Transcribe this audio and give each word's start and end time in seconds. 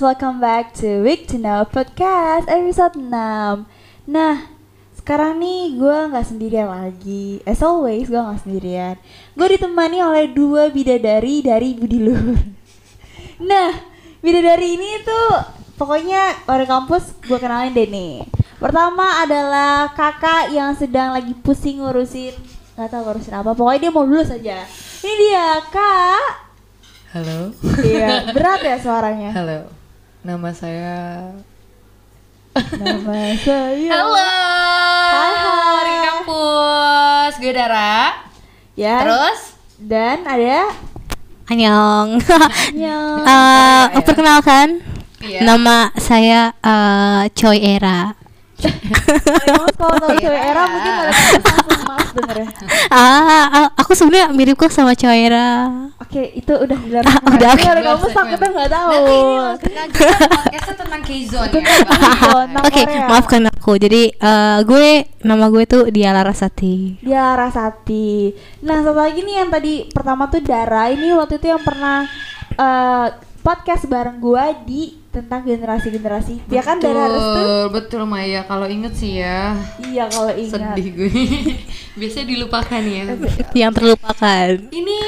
Welcome 0.00 0.40
back 0.40 0.72
to 0.80 1.04
Week 1.04 1.28
to 1.28 1.36
Know 1.36 1.68
Podcast 1.68 2.48
episode 2.48 2.96
6 2.96 3.12
Nah, 4.08 4.48
sekarang 4.96 5.36
nih 5.36 5.76
gue 5.76 5.98
nggak 6.08 6.24
sendirian 6.32 6.72
lagi. 6.72 7.44
As 7.44 7.60
always, 7.60 8.08
gue 8.08 8.16
nggak 8.16 8.40
sendirian. 8.40 8.96
Gue 9.36 9.52
ditemani 9.52 10.00
oleh 10.00 10.32
dua 10.32 10.72
bidadari 10.72 11.44
dari 11.44 11.76
Budi 11.76 11.98
Luhur. 12.00 12.40
Nah, 13.42 13.74
bidadari 14.24 14.80
ini 14.80 15.04
tuh 15.04 15.44
pokoknya 15.76 16.48
orang 16.48 16.68
kampus 16.70 17.12
gue 17.28 17.36
kenalin 17.36 17.76
deh 17.76 17.84
nih. 17.90 18.24
Pertama 18.56 19.20
adalah 19.20 19.92
kakak 19.92 20.56
yang 20.56 20.72
sedang 20.72 21.12
lagi 21.12 21.36
pusing 21.36 21.84
ngurusin 21.84 22.32
nggak 22.72 22.88
tahu 22.88 23.02
ngurusin 23.04 23.36
apa 23.36 23.52
pokoknya 23.52 23.80
dia 23.84 23.92
mau 23.92 24.08
lulus 24.08 24.32
aja. 24.32 24.64
Ini 25.04 25.14
dia 25.20 25.60
kak. 25.68 26.32
Halo. 27.12 27.52
Iya, 27.84 28.24
berat 28.34 28.64
ya 28.64 28.80
suaranya. 28.80 29.36
Halo. 29.36 29.81
Nama 30.22 30.50
saya 30.54 30.96
Nama 32.54 33.16
saya. 33.44 33.88
Halo. 33.90 34.12
Hai. 34.12 35.32
Dari 35.72 35.96
kampus. 35.98 37.32
Gue 37.40 37.52
Dara. 37.52 38.12
Ya. 38.74 38.96
Terus 39.00 39.40
Dan 39.80 40.22
ada 40.22 40.68
Annyeong. 41.48 42.20
yang 42.72 43.24
Eh, 43.92 44.02
perkenalkan, 44.04 44.78
Iya. 45.18 45.42
nama 45.42 45.90
saya 45.96 46.54
eh, 46.56 47.22
Choi 47.32 47.58
Era. 47.58 48.14
Kalau 48.70 49.68
tahu 49.74 50.14
cewek 50.20 50.42
era 50.42 50.62
mungkin 50.68 50.92
malas 51.88 52.10
denger 52.16 52.36
ya. 52.44 52.48
Ah, 52.92 53.44
ah, 53.48 53.66
aku 53.74 53.96
sebenarnya 53.96 54.30
mirip 54.36 54.60
kok 54.60 54.70
sama 54.70 54.92
Choi 54.92 55.26
Era. 55.26 55.70
Oke, 55.98 56.36
itu 56.36 56.52
udah 56.52 56.76
dilarang. 56.76 57.18
Ah, 57.24 57.32
udah, 57.34 57.50
oke. 57.56 57.62
kamu 57.64 58.06
takutnya 58.12 58.48
nggak 58.52 58.70
tahu. 58.70 59.00
Kita 59.58 59.82
podcastnya 60.28 60.74
tentang 60.76 61.00
K-Zone 61.02 61.50
Oke, 62.68 62.82
maafkan 63.08 63.42
aku. 63.48 63.72
Jadi 63.80 64.02
eh, 64.12 64.58
gue 64.62 64.86
nama 65.24 65.48
gue 65.48 65.64
tuh 65.64 65.88
Dia 65.88 66.12
Larasati. 66.12 67.00
Dia 67.00 67.32
Rasati. 67.34 68.34
Nah, 68.62 68.84
satu 68.84 68.98
lagi 68.98 69.24
nih 69.24 69.44
yang 69.44 69.50
tadi 69.50 69.88
pertama 69.88 70.28
tuh 70.28 70.44
Dara. 70.44 70.92
Ini 70.92 71.16
waktu 71.16 71.40
itu 71.40 71.48
yang 71.48 71.62
pernah 71.64 72.04
eh, 72.60 73.08
podcast 73.42 73.90
bareng 73.90 74.22
gua 74.22 74.54
di 74.62 75.01
tentang 75.12 75.44
generasi-generasi. 75.44 76.48
Dia 76.48 76.64
kan 76.64 76.80
Dara 76.80 77.04
Restu. 77.04 77.20
Betul, 77.20 77.60
betul 77.70 78.02
Maya. 78.08 78.42
Kalau 78.42 78.64
inget 78.64 78.96
sih 78.96 79.20
ya. 79.20 79.52
Iya, 79.78 80.08
kalau 80.08 80.32
ingat. 80.32 80.72
Sedih 80.72 80.88
gue. 80.90 81.12
Biasanya 82.00 82.26
dilupakan 82.26 82.80
ya. 82.82 83.04
Yang 83.60 83.72
terlupakan. 83.76 84.48
Ini 84.72 84.98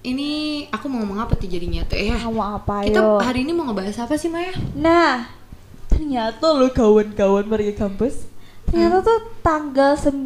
ini 0.00 0.30
aku 0.72 0.88
mau 0.88 1.04
ngomong 1.04 1.20
apa 1.20 1.36
tuh 1.36 1.44
jadinya 1.44 1.84
tuh 1.84 2.00
ya? 2.00 2.16
Kamu 2.16 2.40
apa 2.40 2.88
Kita 2.88 2.96
yo? 2.96 3.20
hari 3.20 3.44
ini 3.44 3.52
mau 3.52 3.68
ngebahas 3.68 4.08
apa 4.08 4.16
sih 4.16 4.32
Maya? 4.32 4.56
Nah, 4.72 5.28
ternyata 5.86 6.48
lo 6.48 6.72
kawan-kawan 6.72 7.44
pergi 7.44 7.76
kampus. 7.76 8.24
Ternyata 8.64 9.04
tuh 9.04 9.20
tanggal 9.40 9.96
9 9.96 10.16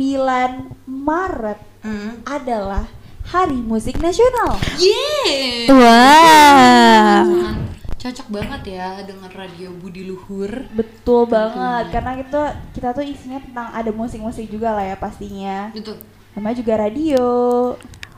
Maret 0.86 1.60
Hmm. 1.82 2.22
adalah 2.22 2.86
Hari 3.26 3.58
Musik 3.58 3.98
Nasional. 3.98 4.54
Yeah. 4.78 5.66
Wah. 5.66 7.26
Sangat 7.26 7.61
cocok 8.02 8.34
banget 8.34 8.74
ya 8.74 8.98
dengan 9.06 9.30
radio 9.30 9.70
Budi 9.78 10.02
Luhur. 10.02 10.66
Betul 10.74 11.30
banget, 11.30 11.94
karena 11.94 12.18
kita 12.18 12.42
kita 12.74 12.88
tuh 12.90 13.06
isinya 13.06 13.38
tentang 13.38 13.70
ada 13.70 13.94
musik-musik 13.94 14.50
juga 14.50 14.74
lah 14.74 14.82
ya 14.82 14.98
pastinya. 14.98 15.70
Betul. 15.70 16.02
Namanya 16.34 16.56
juga 16.58 16.72
radio. 16.82 17.26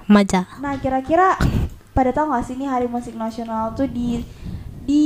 Maja. 0.08 0.48
Nah, 0.64 0.80
kira-kira 0.80 1.36
pada 1.92 2.16
tahu 2.16 2.32
gak 2.32 2.44
sih 2.48 2.56
nih 2.56 2.68
Hari 2.68 2.88
Musik 2.88 3.12
Nasional 3.12 3.76
tuh 3.76 3.84
di 3.84 4.24
di 4.88 5.04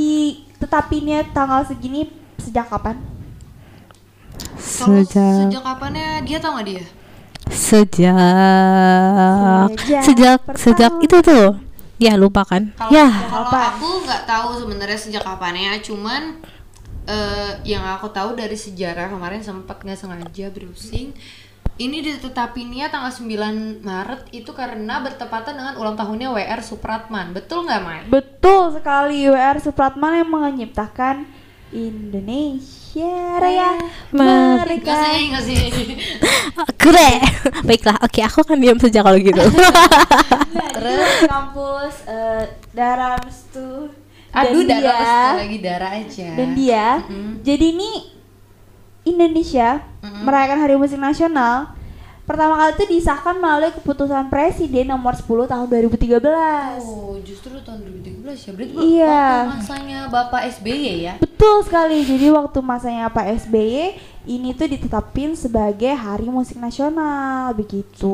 tetapinnya 0.63 1.27
tanggal 1.35 1.67
segini 1.67 2.11
sejak 2.39 2.71
kapan? 2.71 2.99
Sejak 4.59 5.51
sejak 5.51 5.63
kapannya 5.63 6.23
dia 6.23 6.39
tau 6.39 6.55
gak 6.55 6.67
dia? 6.67 6.85
sejak 7.49 8.15
Sejak 9.75 10.05
sejak 10.07 10.39
sejak 10.55 10.93
itu 11.03 11.19
tuh. 11.19 11.68
Ya 11.99 12.15
lupa 12.15 12.47
kan? 12.47 12.71
Kalau 12.79 12.95
Ya. 12.95 13.11
kalau 13.27 13.51
Kapan? 13.51 13.63
aku 13.75 13.89
nggak 14.07 14.23
tahu 14.23 14.49
sebenarnya 14.55 14.99
sejak 14.99 15.23
kapannya, 15.27 15.83
cuman 15.83 16.39
eh, 17.09 17.51
yang 17.65 17.83
aku 17.83 18.07
tahu 18.13 18.37
dari 18.37 18.55
sejarah 18.55 19.11
kemarin 19.11 19.43
sempat 19.43 19.83
nggak 19.83 19.99
sengaja 19.99 20.47
browsing. 20.55 21.11
Ini 21.79 22.03
ditetapinnya 22.03 22.91
tanggal 22.91 23.15
9 23.15 23.87
Maret 23.87 24.35
itu 24.35 24.51
karena 24.51 24.99
bertepatan 24.99 25.55
dengan 25.55 25.75
ulang 25.79 25.95
tahunnya 25.95 26.35
WR 26.35 26.59
Supratman. 26.59 27.31
Betul 27.31 27.71
nggak, 27.71 27.81
Mai? 27.87 28.03
Betul 28.11 28.75
sekali 28.75 29.31
WR 29.31 29.63
Supratman 29.63 30.23
yang 30.23 30.29
menciptakan 30.29 31.23
Indonesia 31.71 33.39
Raya 33.39 33.79
Merdeka. 34.11 34.91
Nggak 34.91 35.43
sih, 35.47 35.55
sih. 35.71 35.87
Kure. 36.83 37.11
Baiklah, 37.63 38.03
oke 38.03 38.21
aku 38.27 38.43
akan 38.43 38.59
diam 38.59 38.79
saja 38.83 38.99
kalau 39.07 39.15
gitu. 39.23 39.39
Terus 40.75 41.09
kampus 42.79 42.95
eh, 42.95 42.95
Dara 42.95 43.07
Restu 43.19 43.69
Aduh, 44.29 44.63
dan 44.63 44.79
darah 44.79 44.93
dia 44.93 45.09
sekali 45.09 45.41
lagi 45.41 45.59
darah 45.59 45.91
aja. 45.91 46.29
dan 46.37 46.49
dia. 46.55 46.87
Mm. 47.05 47.33
Jadi 47.43 47.67
ini 47.73 47.91
Indonesia 49.03 49.69
merayakan 50.21 50.59
Hari 50.61 50.77
Musik 50.77 51.01
Nasional 51.01 51.73
pertama 52.23 52.61
kali 52.61 52.77
itu 52.77 52.85
disahkan 52.93 53.41
melalui 53.41 53.73
keputusan 53.73 54.29
Presiden 54.29 54.85
nomor 54.87 55.17
10 55.17 55.49
tahun 55.49 55.65
2013. 55.65 56.85
Oh, 56.85 57.17
justru 57.25 57.57
tahun 57.59 57.89
2013 58.05 58.37
ya. 58.39 58.51
Berarti 58.53 58.75
Iya. 58.77 59.25
waktu 59.41 59.57
masanya 59.57 59.99
Bapak 60.13 60.43
SBY 60.53 60.77
ya? 61.01 61.15
Betul 61.17 61.65
sekali. 61.65 62.05
Jadi 62.05 62.29
waktu 62.29 62.59
masanya 62.61 63.09
Pak 63.09 63.27
SBY 63.49 63.97
ini 64.29 64.53
tuh 64.53 64.69
ditetapin 64.69 65.33
sebagai 65.33 65.89
Hari 65.89 66.29
Musik 66.29 66.61
Nasional 66.61 67.57
begitu. 67.57 68.13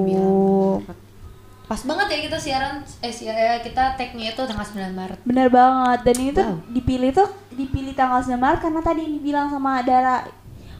Pas 1.64 1.80
banget 1.80 2.06
ya 2.12 2.18
kita 2.28 2.36
siaran 2.36 2.74
eh 3.00 3.08
siaran 3.08 3.64
kita 3.64 3.96
tag-nya 3.96 4.36
itu 4.36 4.42
tanggal 4.44 4.66
9 4.68 4.92
Maret. 4.92 5.18
Bener 5.24 5.48
banget. 5.48 5.98
Dan 6.04 6.16
ini 6.20 6.30
tuh 6.32 6.44
Wow. 6.44 6.60
dipilih 6.76 7.10
tuh 7.16 7.28
dipilih 7.56 7.92
tanggal 7.96 8.20
9 8.20 8.36
Maret 8.36 8.60
karena 8.60 8.80
tadi 8.84 9.02
dibilang 9.08 9.48
sama 9.48 9.80
Dara 9.80 10.28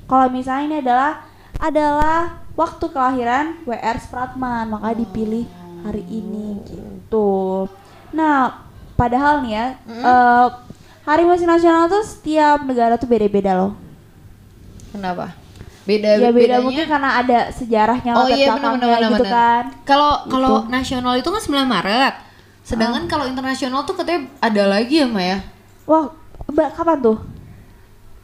kalau 0.05 0.29
misalnya 0.29 0.65
ini 0.69 0.77
adalah 0.85 1.25
adalah 1.57 2.45
waktu 2.55 2.85
kelahiran 2.93 3.65
WR 3.65 3.97
Supratman, 3.97 4.69
maka 4.69 4.93
dipilih 4.93 5.49
hari 5.81 6.05
ini 6.07 6.61
gitu. 6.69 7.67
Nah, 8.13 8.63
padahal 8.95 9.41
nih 9.43 9.53
ya, 9.57 9.67
eh, 9.89 10.49
Hari 11.05 11.25
Musik 11.29 11.45
Nasional 11.45 11.89
tuh 11.89 12.01
setiap 12.01 12.65
negara 12.65 12.97
tuh 12.97 13.05
beda-beda 13.05 13.53
loh. 13.53 13.73
Kenapa? 14.89 15.37
Beda 15.85 16.17
ya 16.17 16.29
beda 16.29 16.33
bedanya- 16.33 16.65
mungkin 16.65 16.85
karena 16.87 17.11
ada 17.15 17.39
sejarahnya 17.51 18.13
Oh 18.13 18.25
latar 18.25 18.35
iya 18.35 18.47
belakangnya 18.49 18.81
benar-benar 18.81 19.11
gitu 19.13 19.25
kan. 19.29 19.63
Kalau 19.85 20.13
kalau 20.27 20.53
nasional 20.67 21.15
itu 21.15 21.29
kan 21.29 21.41
9 21.41 21.69
Maret. 21.69 22.15
Sedangkan 22.65 23.05
kalau 23.05 23.25
internasional 23.25 23.85
tuh 23.85 23.93
katanya 23.93 24.25
ada 24.41 24.65
lagi 24.67 24.97
ya, 24.97 25.07
Maya. 25.07 25.45
Wah, 25.85 26.09
ba- 26.49 26.73
kapan 26.73 26.97
tuh? 26.99 27.21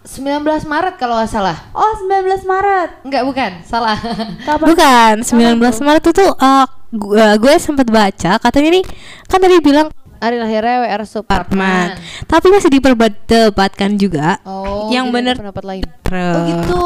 19 0.00 0.40
Maret 0.64 0.96
kalau 0.96 1.20
nggak 1.20 1.28
salah. 1.28 1.68
Oh, 1.70 1.92
19 2.00 2.40
Maret. 2.42 3.04
Enggak, 3.04 3.22
bukan. 3.22 3.50
Salah. 3.62 4.00
Kapan? 4.40 4.66
Bukan, 4.66 5.14
Kapan 5.20 5.60
19 5.60 5.76
tuh? 5.76 5.84
Maret 5.84 6.04
itu 6.08 6.24
uh, 6.32 6.64
gue, 6.90 7.26
gue 7.36 7.54
sempat 7.60 7.84
baca 7.86 8.32
katanya 8.40 8.70
nih 8.72 8.84
kan 9.28 9.38
tadi 9.38 9.60
bilang 9.60 9.92
Hari 10.20 10.36
lahirnya 10.36 10.76
WR 10.82 11.02
Supratman. 11.02 11.96
Tapi 12.22 12.46
masih 12.46 12.68
diperdebatkan 12.70 13.96
juga. 13.96 14.36
Oh, 14.42 14.88
Yang 14.88 15.06
bener- 15.10 15.38
pendapat 15.38 15.64
lain. 15.64 15.84
Terus- 16.02 16.36
Oh 16.36 16.42
gitu. 16.44 16.84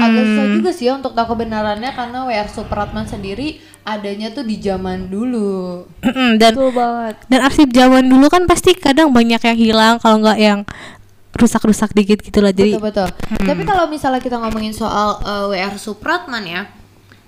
Agak 0.00 0.22
susah 0.24 0.46
juga 0.50 0.70
sih 0.70 0.86
ya 0.86 0.94
untuk 0.94 1.12
tahu 1.12 1.34
kebenarannya 1.34 1.90
karena 1.90 2.18
WR 2.22 2.48
Supratman 2.48 3.04
sendiri 3.04 3.56
adanya 3.82 4.30
tuh 4.30 4.40
di 4.40 4.56
zaman 4.56 5.06
dulu. 5.06 5.84
Mm-mm, 6.00 6.38
dan 6.38 6.52
Betul 6.52 6.72
banget. 6.72 7.14
dan 7.26 7.40
arsip 7.42 7.68
zaman 7.68 8.04
dulu 8.04 8.26
kan 8.26 8.44
pasti 8.44 8.72
kadang 8.72 9.10
banyak 9.10 9.38
yang 9.38 9.58
hilang 9.58 9.94
kalau 9.98 10.16
nggak 10.18 10.38
yang 10.38 10.64
rusak-rusak 11.34 11.90
dikit 11.92 12.22
gitu 12.22 12.38
lah 12.38 12.50
jadi 12.50 12.78
betul 12.78 12.86
betul. 13.04 13.08
Tapi 13.42 13.62
kalau 13.64 13.84
misalnya 13.86 14.22
kita 14.22 14.38
ngomongin 14.38 14.70
soal 14.70 15.18
eh, 15.20 15.44
WR 15.50 15.74
Supratman 15.74 16.44
ya, 16.44 16.62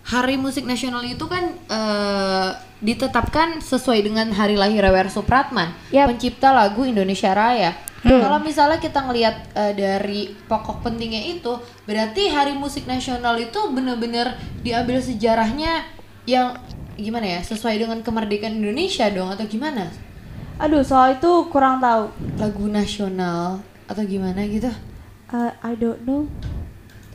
Hari 0.07 0.39
Musik 0.39 0.63
Nasional 0.63 1.03
itu 1.03 1.27
kan 1.27 1.51
eh, 1.51 2.51
ditetapkan 2.79 3.59
sesuai 3.59 4.07
dengan 4.07 4.31
hari 4.31 4.55
lahir 4.55 4.87
WR 4.87 5.11
Supratman, 5.11 5.75
Yap. 5.91 6.15
pencipta 6.15 6.55
lagu 6.55 6.87
Indonesia 6.87 7.35
Raya. 7.35 7.75
Kalau 8.07 8.39
misalnya 8.39 8.79
kita 8.79 9.03
ngelihat 9.03 9.51
eh, 9.59 9.73
dari 9.75 10.31
pokok 10.47 10.87
pentingnya 10.87 11.27
itu, 11.27 11.59
berarti 11.91 12.31
Hari 12.31 12.55
Musik 12.55 12.87
Nasional 12.87 13.35
itu 13.35 13.59
benar-benar 13.75 14.39
diambil 14.63 15.03
sejarahnya 15.03 15.83
yang 16.23 16.55
gimana 16.95 17.27
ya, 17.27 17.41
sesuai 17.43 17.75
dengan 17.75 17.99
kemerdekaan 18.07 18.63
Indonesia 18.63 19.11
dong 19.11 19.35
atau 19.35 19.43
gimana? 19.51 19.91
Aduh, 20.63 20.87
soal 20.87 21.19
itu 21.19 21.51
kurang 21.51 21.83
tahu. 21.83 22.15
Lagu 22.39 22.65
nasional 22.71 23.61
atau 23.91 24.03
gimana 24.07 24.41
gitu? 24.47 24.71
Uh, 25.29 25.51
I 25.61 25.75
don't 25.75 26.01
know. 26.07 26.31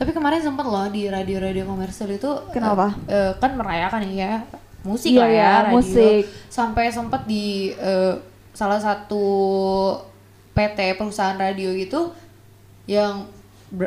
Tapi 0.02 0.10
kemarin 0.10 0.42
sempet 0.42 0.66
loh 0.66 0.82
di 0.90 1.06
radio-radio 1.06 1.62
komersil 1.62 2.10
itu 2.10 2.26
Kenapa? 2.50 2.90
eh, 3.06 3.30
eh, 3.30 3.32
kan 3.38 3.54
merayakan 3.54 4.02
ya 4.10 4.42
musik 4.82 5.14
Iya, 5.14 5.22
lah 5.22 5.30
ya 5.30 5.34
iya, 5.38 5.52
radio. 5.62 5.74
musik. 5.78 6.22
Sampai 6.50 6.90
sempet 6.90 7.22
di 7.30 7.70
eh, 7.70 8.18
salah 8.50 8.82
satu 8.82 9.22
PT 10.58 10.98
perusahaan 10.98 11.38
radio 11.38 11.70
gitu 11.78 12.10
yang 12.90 13.30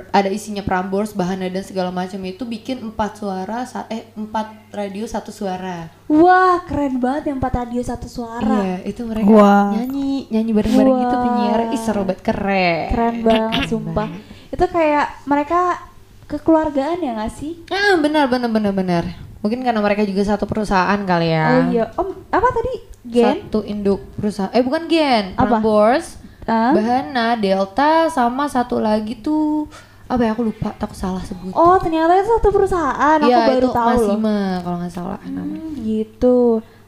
ada 0.10 0.32
isinya 0.34 0.66
Prambors, 0.66 1.14
Bahana 1.14 1.46
dan 1.46 1.62
segala 1.62 1.94
macam 1.94 2.18
itu 2.26 2.42
bikin 2.42 2.82
empat 2.82 3.22
suara 3.22 3.68
eh 3.94 4.10
empat 4.18 4.72
radio 4.74 5.06
satu 5.06 5.30
suara. 5.30 5.94
Wah, 6.10 6.64
keren 6.66 6.98
banget 6.98 7.30
yang 7.30 7.38
empat 7.38 7.68
radio 7.68 7.84
satu 7.86 8.10
suara. 8.10 8.66
Iya, 8.66 8.78
itu 8.88 9.06
mereka 9.06 9.30
Wah. 9.30 9.78
nyanyi 9.78 10.32
nyanyi 10.34 10.52
bareng-bareng 10.56 10.96
gitu 11.06 11.16
penyiar. 11.22 11.60
Ih 11.70 11.82
seru 11.84 12.02
banget 12.08 12.24
keren. 12.24 12.88
Keren 12.90 13.16
banget 13.22 13.62
sumpah. 13.70 14.08
Itu 14.50 14.66
kayak 14.72 15.28
mereka 15.30 15.92
kekeluargaan 16.26 17.00
ya 17.02 17.12
gak 17.18 17.34
sih? 17.34 17.62
Ah 17.70 17.98
benar 17.98 18.28
benar 18.28 18.50
benar 18.50 18.74
benar. 18.74 19.04
Mungkin 19.40 19.62
karena 19.62 19.78
mereka 19.78 20.02
juga 20.02 20.26
satu 20.26 20.50
perusahaan 20.50 20.98
kali 20.98 21.30
ya. 21.30 21.46
Oh 21.46 21.64
iya, 21.70 21.86
Om 21.94 22.08
apa 22.34 22.50
tadi? 22.50 22.74
Gen? 23.06 23.46
Satu 23.46 23.62
induk 23.62 24.02
perusahaan. 24.18 24.50
Eh 24.50 24.66
bukan 24.66 24.90
Gen, 24.90 25.38
Apa? 25.38 25.62
Prambors, 25.62 26.18
Ah? 26.46 26.74
Bahana, 26.78 27.34
Delta, 27.38 28.06
sama 28.10 28.46
satu 28.46 28.78
lagi 28.78 29.18
tuh 29.18 29.66
apa 30.06 30.22
ya 30.22 30.38
aku 30.38 30.46
lupa, 30.46 30.70
takut 30.78 30.94
salah 30.94 31.18
sebut. 31.26 31.50
Oh 31.58 31.74
ternyata 31.82 32.14
itu 32.14 32.30
satu 32.30 32.54
perusahaan. 32.54 33.18
Aku 33.18 33.26
Iya 33.26 33.50
baru 33.50 33.58
itu 33.66 33.70
tahu 33.74 33.90
loh. 33.90 33.98
Masima 34.14 34.38
kalau 34.62 34.78
nggak 34.78 34.94
salah 34.94 35.18
namanya. 35.26 35.62
Hmm, 35.66 35.74
gitu. 35.82 36.38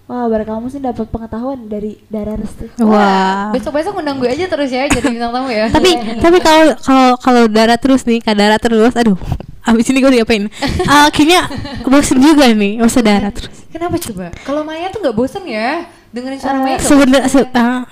Wah, 0.08 0.24
kamu 0.32 0.72
sih 0.72 0.80
dapat 0.80 1.04
pengetahuan 1.06 1.68
dari 1.68 2.00
Dara 2.08 2.34
Restu. 2.34 2.72
Wah. 2.80 3.52
Besok-besok 3.52 4.00
undang 4.00 4.18
gue 4.18 4.32
aja 4.32 4.48
terus 4.48 4.72
ya 4.72 4.88
jadi 4.88 5.04
bintang 5.04 5.36
tamu 5.36 5.52
ya. 5.52 5.68
tapi 5.68 6.00
tapi 6.24 6.38
kalau 6.40 6.72
kalau 6.80 7.10
kalau 7.20 7.44
darah 7.46 7.76
terus 7.76 8.08
nih 8.08 8.24
kak 8.24 8.34
darah 8.34 8.56
terus 8.56 8.96
aduh 8.96 9.20
abis 9.62 9.92
ini 9.92 10.00
gue 10.00 10.12
diapain 10.16 10.48
Ah, 10.88 11.12
akhirnya 11.12 11.52
bosen 11.84 12.24
juga 12.24 12.48
nih 12.48 12.80
masa 12.80 13.04
darah 13.04 13.36
terus 13.36 13.52
Kenapa 13.68 14.00
coba? 14.00 14.32
Kalau 14.42 14.64
Maya 14.64 14.88
tuh 14.88 15.04
nggak 15.04 15.12
bosen 15.12 15.44
ya 15.44 15.84
dengerin 16.10 16.40
suara 16.40 16.58
Maya? 16.58 16.80
nggak 16.80 16.88
sebenernya 16.88 17.22
bosen 17.28 17.44
se- 17.44 17.52
ah, 17.54 17.84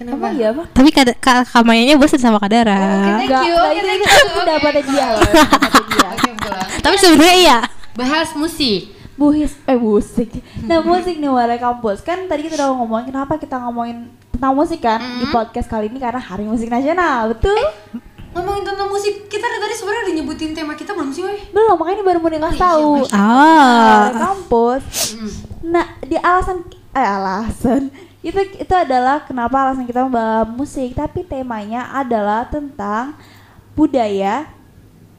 Kenapa? 0.00 0.16
Emang 0.16 0.32
iya 0.32 0.48
apa? 0.48 0.62
tapi 0.72 0.88
kak 0.88 1.12
kak 1.20 1.44
Kak 1.44 1.60
Mayanya 1.60 2.00
bosen 2.00 2.16
sama 2.16 2.40
kak 2.40 2.48
darah 2.50 3.20
Thank 3.20 3.28
Enggak, 3.28 3.42
you, 3.44 3.52
itu, 3.52 3.60
thank 3.84 4.00
itu, 4.00 4.08
you. 4.08 4.16
itu 4.16 4.32
pendapatnya 4.32 4.82
dia 4.88 5.06
loh, 5.12 5.20
pendapatnya 5.28 5.82
dia. 5.92 6.08
Oke 6.16 6.30
pulang. 6.40 6.66
tapi 6.80 6.96
sebenarnya 6.96 7.36
iya 7.36 7.58
Bahas 7.92 8.32
musik. 8.32 8.96
Buhis, 9.20 9.52
eh 9.68 9.76
musik. 9.76 10.32
Nah 10.64 10.80
musik 10.80 11.20
nih 11.20 11.28
Wara 11.28 11.60
Kampus 11.60 12.00
kan 12.00 12.24
tadi 12.24 12.48
kita 12.48 12.56
udah 12.56 12.72
ngomongin 12.72 13.12
kenapa 13.12 13.36
kita 13.36 13.60
ngomongin 13.60 14.08
tentang 14.32 14.56
musik 14.56 14.80
kan 14.80 14.96
di 15.20 15.28
podcast 15.28 15.68
kali 15.68 15.92
ini 15.92 16.00
karena 16.00 16.16
Hari 16.16 16.48
Musik 16.48 16.72
Nasional, 16.72 17.36
betul? 17.36 17.60
Ngomongin 18.32 18.64
tentang 18.64 18.88
musik, 18.88 19.28
kita 19.28 19.44
dari 19.44 19.60
tadi 19.60 19.74
sebenarnya 19.76 20.02
udah 20.08 20.14
nyebutin 20.16 20.56
tema 20.56 20.72
kita 20.72 20.96
belum 20.96 21.12
sih, 21.12 21.20
Wei? 21.20 21.52
Belum, 21.52 21.76
makanya 21.76 22.00
ini 22.00 22.04
baru 22.08 22.18
mau 22.24 22.32
dikasih 22.32 22.60
tahu. 22.64 22.90
Hari 23.04 23.12
ah 23.12 24.08
Kampus. 24.16 24.84
Nah, 25.68 25.86
di 26.00 26.16
alasan 26.16 26.64
eh 26.96 27.04
alasan 27.04 27.92
itu 28.24 28.40
itu 28.56 28.72
adalah 28.72 29.28
kenapa 29.28 29.68
alasan 29.68 29.84
kita 29.84 30.08
membahas 30.08 30.48
musik, 30.48 30.96
tapi 30.96 31.28
temanya 31.28 31.92
adalah 31.92 32.48
tentang 32.48 33.20
budaya 33.76 34.48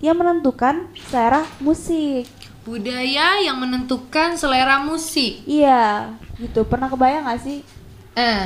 yang 0.01 0.18
menentukan 0.18 0.89
selera 1.06 1.45
musik. 1.62 2.25
Budaya 2.62 3.42
yang 3.42 3.58
menentukan 3.58 4.38
selera 4.38 4.78
musik. 4.80 5.42
Iya, 5.50 6.13
gitu. 6.38 6.62
Pernah 6.63 6.88
kebayang 6.88 7.25
gak 7.25 7.42
sih 7.42 7.60
Eh, 8.12 8.44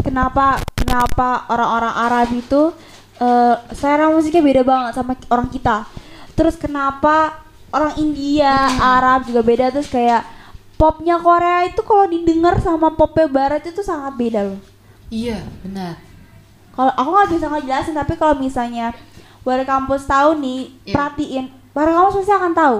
kenapa 0.00 0.62
kenapa 0.72 1.44
orang-orang 1.50 1.94
Arab 1.98 2.28
itu 2.30 2.70
eh, 3.18 3.54
selera 3.74 4.06
musiknya 4.08 4.40
beda 4.40 4.62
banget 4.62 4.92
sama 4.94 5.12
orang 5.28 5.50
kita. 5.50 5.82
Terus 6.32 6.54
kenapa 6.54 7.42
orang 7.68 7.98
India, 7.98 8.54
Arab 8.78 9.26
juga 9.26 9.42
beda 9.42 9.68
terus 9.68 9.90
kayak 9.90 10.24
popnya 10.78 11.20
Korea 11.20 11.68
itu 11.68 11.82
kalau 11.82 12.06
didengar 12.06 12.56
sama 12.62 12.94
popnya 12.94 13.28
Barat 13.28 13.62
itu 13.66 13.82
sangat 13.82 14.16
beda 14.16 14.40
loh. 14.46 14.60
iya, 15.10 15.42
benar. 15.60 15.98
Kalau 16.70 16.94
aku 16.94 17.08
nggak 17.10 17.30
bisa 17.34 17.46
ngejelasin 17.50 17.92
tapi 17.92 18.14
kalau 18.14 18.38
misalnya 18.38 18.94
warga 19.42 19.66
kampus 19.66 20.06
tahu 20.06 20.38
nih, 20.38 20.70
Iya. 20.86 20.94
perhatiin, 20.94 21.44
warga 21.74 21.92
kampus 21.92 22.14
pasti 22.22 22.32
akan 22.32 22.52
tahu. 22.54 22.78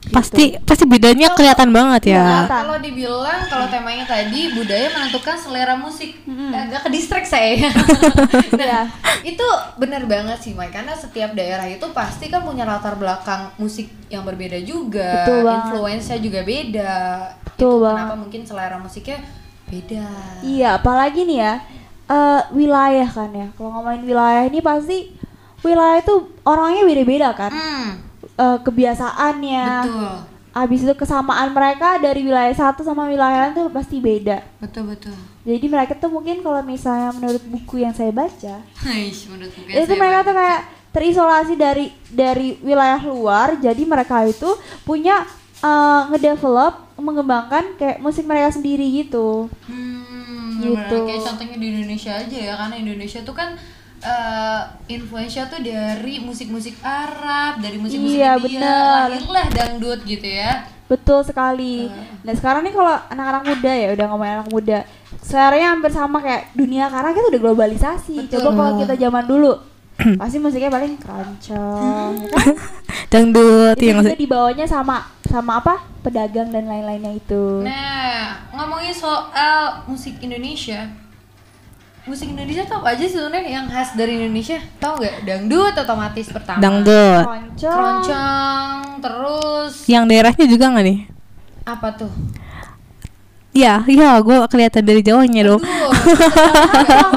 Pasti 0.00 0.56
pasti 0.58 0.88
bedanya 0.88 1.36
kelihatan 1.36 1.68
banget 1.70 2.16
ya 2.16 2.24
Nah, 2.24 2.48
kalau 2.48 2.80
dibilang 2.80 3.44
kalau 3.46 3.68
temanya 3.68 4.08
tadi 4.08 4.48
budaya 4.50 4.88
menentukan 4.90 5.36
selera 5.36 5.76
musik, 5.76 6.16
agak 6.50 6.88
ke 6.88 6.90
distract 6.90 7.28
saya. 7.28 7.68
nah, 8.56 8.56
Iya. 8.56 8.80
itu 9.22 9.46
benar 9.76 10.08
banget 10.08 10.40
sih, 10.40 10.56
Mai. 10.56 10.72
Karena 10.72 10.96
setiap 10.96 11.36
daerah 11.36 11.68
itu 11.68 11.84
pasti 11.92 12.26
kan 12.26 12.40
punya 12.40 12.64
latar 12.64 12.96
belakang 12.96 13.52
musik 13.54 13.92
yang 14.08 14.24
berbeda 14.24 14.56
juga, 14.64 15.28
influence-nya 15.60 16.16
juga 16.16 16.40
beda. 16.42 16.96
Betul 17.44 17.76
itu 17.76 17.84
banget. 17.84 18.00
kenapa 18.00 18.16
mungkin 18.16 18.40
selera 18.42 18.76
musiknya 18.80 19.18
beda. 19.68 20.06
Iya, 20.40 20.68
apalagi 20.74 21.20
nih 21.22 21.38
ya 21.38 21.52
eh, 22.08 22.40
wilayah 22.50 23.06
kan 23.06 23.30
ya. 23.30 23.46
Kalau 23.52 23.70
ngomongin 23.70 24.02
wilayah 24.02 24.42
ini 24.48 24.58
pasti 24.58 25.12
wilayah 25.60 26.00
itu 26.00 26.14
orangnya 26.42 26.82
beda-beda 26.82 27.28
kan. 27.36 27.52
Hmm, 27.52 27.88
Eh, 28.40 28.58
kebiasaannya, 28.64 29.66
betul. 29.84 30.12
habis 30.50 30.80
itu 30.80 30.94
kesamaan 30.96 31.52
mereka 31.52 32.00
dari 32.00 32.24
wilayah 32.24 32.50
satu 32.50 32.80
sama 32.80 33.04
wilayah 33.04 33.46
lain 33.46 33.54
tuh 33.54 33.68
pasti 33.68 34.00
beda. 34.00 34.40
Betul 34.58 34.88
betul. 34.88 35.12
Jadi 35.44 35.66
mereka 35.66 35.92
tuh 35.94 36.08
mungkin 36.08 36.40
kalau 36.40 36.60
misalnya 36.60 37.12
menurut 37.12 37.44
buku 37.44 37.80
yang 37.80 37.92
saya 37.92 38.08
baca, 38.10 38.64
Aish, 38.82 39.28
menurut 39.28 39.52
buku 39.52 39.68
yang 39.68 39.76
itu 39.78 39.86
saya 39.86 40.00
mereka 40.00 40.18
tuh 40.22 40.32
baca. 40.32 40.40
kayak 40.40 40.60
terisolasi 40.90 41.54
dari 41.54 41.86
dari 42.08 42.56
wilayah 42.60 43.00
luar. 43.04 43.48
Jadi 43.56 43.82
mereka 43.84 44.24
itu 44.24 44.48
punya 44.82 45.22
eh, 45.60 46.02
ngedevelop, 46.08 46.96
mengembangkan 46.96 47.76
kayak 47.76 48.00
musik 48.00 48.24
mereka 48.24 48.50
sendiri 48.50 48.88
gitu. 48.96 49.52
Hmm, 49.68 50.60
Gitu. 50.60 50.76
gitu. 50.76 50.96
Kayak 51.04 51.22
contohnya 51.24 51.56
di 51.56 51.66
Indonesia 51.70 52.12
aja 52.16 52.36
ya, 52.36 52.52
karena 52.54 52.76
Indonesia 52.78 53.20
tuh 53.20 53.32
kan 53.32 53.56
eh 54.00 54.60
influensia 54.88 55.44
tuh 55.44 55.60
dari 55.60 56.16
musik-musik 56.18 56.80
Arab, 56.80 57.60
dari 57.60 57.76
musik-musik 57.76 58.16
Iya, 58.16 58.40
India, 58.40 58.56
bener. 58.56 59.08
lahirlah 59.12 59.46
dangdut 59.52 60.00
gitu 60.08 60.24
ya. 60.24 60.64
Betul 60.88 61.22
sekali. 61.22 61.86
Nah 62.24 62.34
sekarang 62.34 62.66
nih 62.66 62.74
kalau 62.74 62.96
anak-anak 63.12 63.42
muda 63.46 63.72
ya 63.72 63.88
udah 63.94 64.06
ngomongin 64.10 64.34
anak 64.40 64.48
muda, 64.50 64.78
seleranya 65.22 65.68
hampir 65.76 65.92
sama 65.92 66.18
kayak 66.18 66.50
dunia 66.50 66.90
karena 66.90 67.14
kita 67.14 67.26
udah 67.30 67.40
globalisasi. 67.40 68.14
Betul. 68.26 68.42
Coba 68.42 68.50
kalau 68.56 68.72
kita 68.82 68.94
zaman 68.98 69.24
dulu, 69.28 69.52
pasti 70.18 70.36
musiknya 70.40 70.72
paling 70.72 70.98
keroncong, 70.98 72.12
ya 72.18 72.28
kan? 72.34 72.54
dangdut 73.12 73.76
Itu 73.78 73.84
yang 73.86 74.02
juga 74.02 74.18
dibawanya 74.18 74.66
sama 74.66 75.06
sama 75.28 75.62
apa? 75.62 75.78
Pedagang 76.00 76.50
dan 76.50 76.66
lain-lainnya 76.66 77.12
itu. 77.14 77.62
Nah, 77.62 78.48
ngomongin 78.50 78.90
soal 78.90 79.84
musik 79.86 80.16
Indonesia, 80.18 80.88
musik 82.04 82.32
Indonesia 82.32 82.64
tuh 82.64 82.80
apa 82.80 82.96
aja 82.96 83.04
sih 83.04 83.12
sebenarnya 83.12 83.50
yang 83.50 83.66
khas 83.68 83.92
dari 83.92 84.16
Indonesia? 84.16 84.58
Tahu 84.76 84.94
nggak? 84.98 85.14
Dangdut 85.24 85.74
otomatis 85.76 86.26
pertama. 86.28 86.58
dangdut 86.58 87.24
Keroncong. 87.24 87.76
Keroncong, 87.76 88.76
terus 89.00 89.72
yang 89.86 90.04
daerahnya 90.06 90.46
juga 90.46 90.64
nggak 90.70 90.84
nih 90.84 90.98
apa 91.62 91.88
tuh? 91.94 92.10
Iya, 93.50 93.82
iya, 93.90 94.14
gue 94.22 94.36
kelihatan 94.46 94.86
dari 94.86 95.02
jauhnya 95.02 95.42
dong. 95.42 95.58
Aduh, 95.58 95.90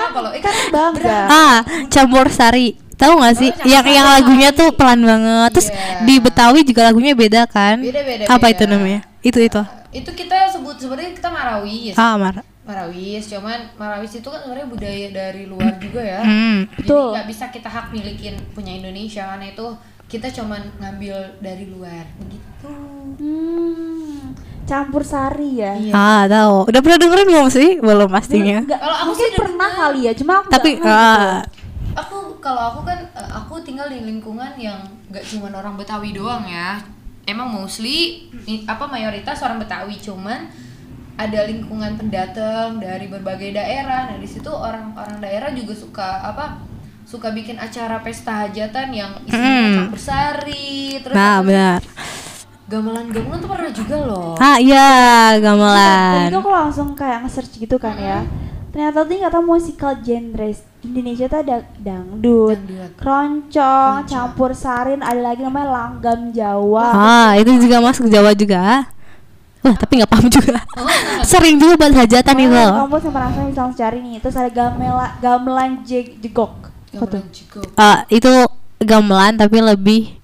apa 0.02 0.18
lo? 0.18 0.30
Bangga. 0.74 1.20
Ah, 1.30 1.58
campur 1.94 2.25
sari. 2.34 2.74
Tahu 2.98 3.22
nggak 3.22 3.36
sih? 3.38 3.50
Oh, 3.54 3.70
yang 3.70 3.86
yang 3.86 4.08
lagunya 4.10 4.50
tuh 4.50 4.74
pelan 4.74 5.06
banget. 5.06 5.50
Terus 5.54 5.70
Iya. 5.70 6.02
di 6.06 6.16
Betawi 6.18 6.66
juga 6.66 6.90
lagunya 6.90 7.13
beda 7.13 7.46
kan? 7.46 7.78
Beda-beda, 7.82 8.25
Apa 8.25 8.50
beda. 8.50 8.54
itu 8.58 8.63
namanya? 8.66 9.00
Itu 9.22 9.40
itu. 9.40 9.62
itu 9.94 10.10
kita 10.10 10.50
sebut 10.50 10.74
sebenarnya 10.82 11.13
kita 11.13 11.30
marawis. 11.30 11.94
Ah, 11.94 12.18
mar. 12.18 12.42
Marawis, 12.63 13.27
cuman 13.27 13.60
Marawis 13.75 14.15
itu 14.15 14.27
kan 14.27 14.39
sebenarnya 14.39 14.67
budaya 14.72 15.08
dari 15.12 15.43
luar 15.43 15.75
juga 15.84 16.00
ya. 16.00 16.22
Hmm. 16.24 16.63
Betul. 16.79 17.12
Jadi 17.12 17.15
nggak 17.20 17.27
bisa 17.27 17.46
kita 17.51 17.67
hak 17.67 17.86
milikin 17.91 18.36
punya 18.55 18.72
Indonesia 18.72 19.27
karena 19.36 19.51
itu 19.51 19.67
kita 20.08 20.32
cuman 20.32 20.62
ngambil 20.79 21.15
dari 21.43 21.65
luar 21.67 22.08
begitu. 22.15 22.72
Hmm, 23.20 24.32
campur 24.63 25.03
sari 25.03 25.60
ya. 25.60 25.75
Iya. 25.75 25.91
Ah, 25.91 26.24
tahu. 26.29 26.72
Udah 26.72 26.79
pernah 26.79 27.00
dengerin 27.03 27.27
belum 27.27 27.48
sih? 27.51 27.70
Belum 27.84 28.08
pastinya. 28.08 28.63
Kalau 28.63 28.96
aku 29.08 29.12
sih 29.12 29.27
pernah 29.36 29.67
denger. 29.67 29.79
kali 29.84 30.00
ya, 30.08 30.13
cuma 30.15 30.34
aku 30.39 30.50
Tapi 30.50 30.70
gitu. 30.79 30.88
ah, 30.88 31.43
Aku 31.93 32.17
kalau 32.39 32.74
aku 32.74 32.79
kan 32.88 33.00
eh, 33.12 33.29
aku 33.29 33.60
tinggal 33.62 33.86
di 33.91 34.01
lingkungan 34.01 34.55
yang 34.58 34.79
nggak 35.12 35.22
cuman 35.27 35.51
orang 35.51 35.75
Betawi 35.75 36.15
doang 36.15 36.48
ya. 36.48 36.79
Emang 37.24 37.51
mostly 37.51 38.27
apa 38.63 38.88
mayoritas 38.88 39.43
orang 39.43 39.60
Betawi 39.60 40.00
cuman 40.00 40.48
ada 41.13 41.39
lingkungan 41.46 41.93
pendatang 41.93 42.77
dari 42.77 43.05
berbagai 43.05 43.53
daerah. 43.53 44.10
Nah, 44.10 44.17
di 44.17 44.25
situ 44.25 44.50
orang-orang 44.50 45.22
daerah 45.22 45.50
juga 45.50 45.74
suka 45.74 46.10
apa? 46.24 46.60
Suka 47.03 47.29
bikin 47.29 47.58
acara 47.58 48.00
pesta 48.00 48.48
hajatan 48.48 48.88
yang 48.89 49.12
isinya 49.24 49.51
Hmm. 49.60 49.75
campur 49.77 50.00
sari, 50.00 50.98
terus 50.98 51.13
nah 51.13 51.39
benar. 51.39 51.84
gamelan-gamelan 52.63 53.38
tuh 53.38 53.50
pernah 53.51 53.72
juga 53.72 53.98
loh. 54.00 54.34
Ah, 54.39 54.58
iya, 54.58 54.88
gamelan. 55.38 56.32
tuh 56.32 56.39
aku 56.39 56.50
langsung 56.50 56.88
kayak 56.96 57.27
nge-search 57.27 57.60
gitu 57.60 57.75
kan 57.75 57.93
ya. 57.96 58.24
Ternyata 58.74 59.05
tuh 59.05 59.20
kata 59.20 59.38
musical 59.38 59.93
genres 60.01 60.65
Indonesia 60.82 61.29
tuh 61.29 61.39
ada 61.39 61.62
dangdut, 61.77 62.58
Dangdut. 62.58 62.91
keroncong, 62.98 64.03
campur 64.03 64.51
sarin, 64.51 65.00
ada 65.00 65.22
lagi 65.22 65.46
namanya 65.46 65.70
langgam 65.70 66.34
Jawa. 66.34 66.88
Ah, 66.89 67.29
itu 67.38 67.53
juga 67.62 67.77
masuk 67.79 68.10
Jawa 68.10 68.34
juga. 68.34 68.89
Wah, 69.63 69.75
tapi 69.79 70.03
nggak 70.03 70.12
paham 70.12 70.27
juga. 70.27 70.60
Oh. 70.75 70.88
Sering 71.24 71.55
juga 71.55 71.79
buat 71.79 71.96
hajatan 71.96 72.36
itu. 72.36 72.51
Oh, 72.51 72.84
kampus 72.84 73.03
yang 73.08 73.15
merasa 73.15 73.39
langsung 73.48 73.72
cari 73.79 74.00
nih. 74.03 74.15
Terus 74.20 74.36
ada 74.36 74.51
gamela, 74.51 75.08
gamelan 75.24 75.72
jeg, 75.88 76.20
jegok. 76.20 76.72
Gamelan 76.91 77.25
Ciko. 77.32 77.63
Eh, 77.63 77.98
itu 78.20 78.32
gamelan 78.84 79.39
tapi 79.39 79.63
lebih 79.63 80.20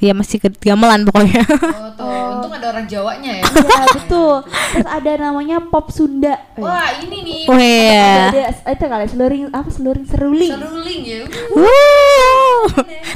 ya 0.00 0.16
masih 0.16 0.40
ke 0.40 0.48
gamelan 0.62 1.04
pokoknya. 1.04 1.42
Oh, 1.44 1.90
tuh. 1.98 2.28
Untung 2.40 2.52
ada 2.56 2.66
orang 2.72 2.86
Jawanya 2.88 3.32
ya. 3.36 3.44
Iya 3.44 3.84
betul. 4.00 4.34
Terus 4.48 4.88
ada 4.88 5.10
namanya 5.18 5.56
pop 5.60 5.92
Sunda. 5.92 6.34
Eh, 6.56 6.62
Wah, 6.64 6.88
ini 7.04 7.16
nih. 7.20 7.40
Wah. 7.50 7.58
iya. 7.60 8.12
ada, 8.32 8.42
ada 8.64 8.72
itu 8.72 8.84
kali 8.88 9.06
seluring 9.12 9.44
apa 9.52 9.68
seluring 9.68 10.06
seruling. 10.08 10.52
Seruling 10.56 11.00
ya. 11.04 11.18
Wuh. 11.52 12.09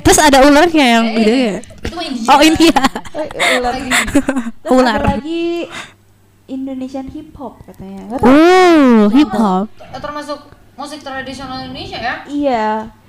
Terus 0.01 0.19
ada 0.19 0.39
ularnya 0.41 0.87
yang 0.91 1.05
Eh, 1.07 1.15
gede 1.17 1.35
ya. 1.35 1.57
Itu 1.81 1.95
mah 1.95 2.05
India. 2.05 2.29
Oh 2.29 2.41
ini 2.41 2.65
ya. 2.67 2.83
Eh, 3.15 3.29
ular. 3.55 3.73
Terus 4.59 4.73
Ular. 4.73 4.95
ada 4.95 5.07
lagi 5.11 5.43
Indonesian 6.47 7.09
hip 7.09 7.33
hop 7.35 7.57
katanya. 7.63 8.17
Oh, 8.19 9.09
hip 9.09 9.33
hop. 9.33 9.67
Termasuk 9.95 10.41
musik 10.75 11.01
tradisional 11.01 11.63
Indonesia 11.63 11.97
ya. 11.97 12.15
Iya. 12.25 12.69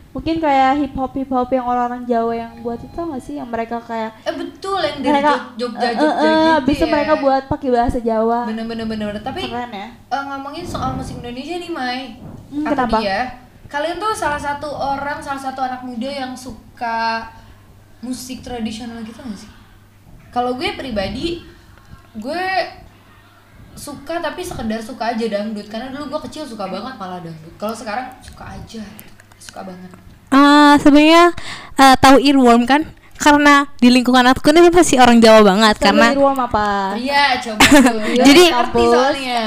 Mungkin 0.10 0.40
kayak 0.40 0.80
hip 0.80 0.94
hop 0.94 1.12
hip 1.14 1.28
hop 1.28 1.50
yang 1.50 1.64
orang-orang 1.64 2.04
Jawa 2.06 2.32
yang 2.34 2.52
buat 2.60 2.80
itu 2.80 2.96
nggak 2.96 3.20
sih 3.20 3.36
yang 3.36 3.52
mereka 3.52 3.84
kayak 3.84 4.16
Eh 4.24 4.32
betul 4.32 4.80
yang 4.80 4.98
dari 4.98 5.12
mereka 5.12 5.32
Jog- 5.60 5.76
Jogja 5.76 5.84
eh, 5.84 5.92
Jogja 5.92 6.08
eh, 6.08 6.16
eh, 6.16 6.24
gitu 6.24 6.48
habis 6.56 6.72
itu 6.74 6.80
ya. 6.82 6.90
mereka 6.90 7.14
buat 7.18 7.44
pakai 7.46 7.70
bahasa 7.70 8.00
Jawa. 8.00 8.40
bener 8.46 8.64
bener 8.66 8.86
bener. 8.88 9.12
Tapi 9.20 9.40
Keren 9.44 9.70
ya. 9.70 9.88
eh, 9.92 10.22
ngomongin 10.24 10.64
soal 10.64 10.96
musik 10.96 11.20
Indonesia 11.20 11.56
nih 11.58 11.68
Mai 11.70 12.02
Hmm, 12.46 12.62
kata 12.64 12.86
kenapa? 12.86 12.98
dia 13.02 13.20
kalian 13.66 13.98
tuh 13.98 14.14
salah 14.14 14.38
satu 14.38 14.68
orang 14.68 15.20
salah 15.20 15.42
satu 15.42 15.60
anak 15.62 15.82
muda 15.82 16.08
yang 16.08 16.32
suka 16.34 17.28
musik 18.00 18.46
tradisional 18.46 19.02
gitu 19.02 19.18
gak 19.18 19.40
sih? 19.40 19.52
Kalau 20.30 20.54
gue 20.56 20.76
pribadi 20.76 21.42
gue 22.16 22.46
suka 23.76 24.24
tapi 24.24 24.40
sekedar 24.40 24.80
suka 24.80 25.12
aja 25.12 25.26
dangdut. 25.28 25.68
Karena 25.68 25.92
dulu 25.92 26.16
gue 26.16 26.22
kecil 26.30 26.48
suka 26.48 26.68
banget 26.68 26.96
malah 26.96 27.20
dangdut. 27.20 27.54
Kalau 27.58 27.76
sekarang 27.76 28.12
suka 28.22 28.44
aja 28.56 28.84
suka 29.36 29.66
banget. 29.66 29.92
Ah, 30.32 30.76
sebenarnya 30.80 31.32
eh, 31.76 31.96
tahu 32.00 32.20
earworm 32.20 32.64
kan? 32.64 32.86
Karena 33.16 33.64
di 33.80 33.88
lingkungan 33.88 34.28
aku 34.28 34.52
ini 34.52 34.68
pasti 34.68 35.00
orang 35.00 35.24
Jawa 35.24 35.40
banget 35.40 35.80
Coba 35.80 35.86
karena 35.88 36.08
Irwam 36.12 36.36
apa? 36.36 36.68
iya 37.00 37.40
coba 37.40 37.64
Jadi- 38.28 38.52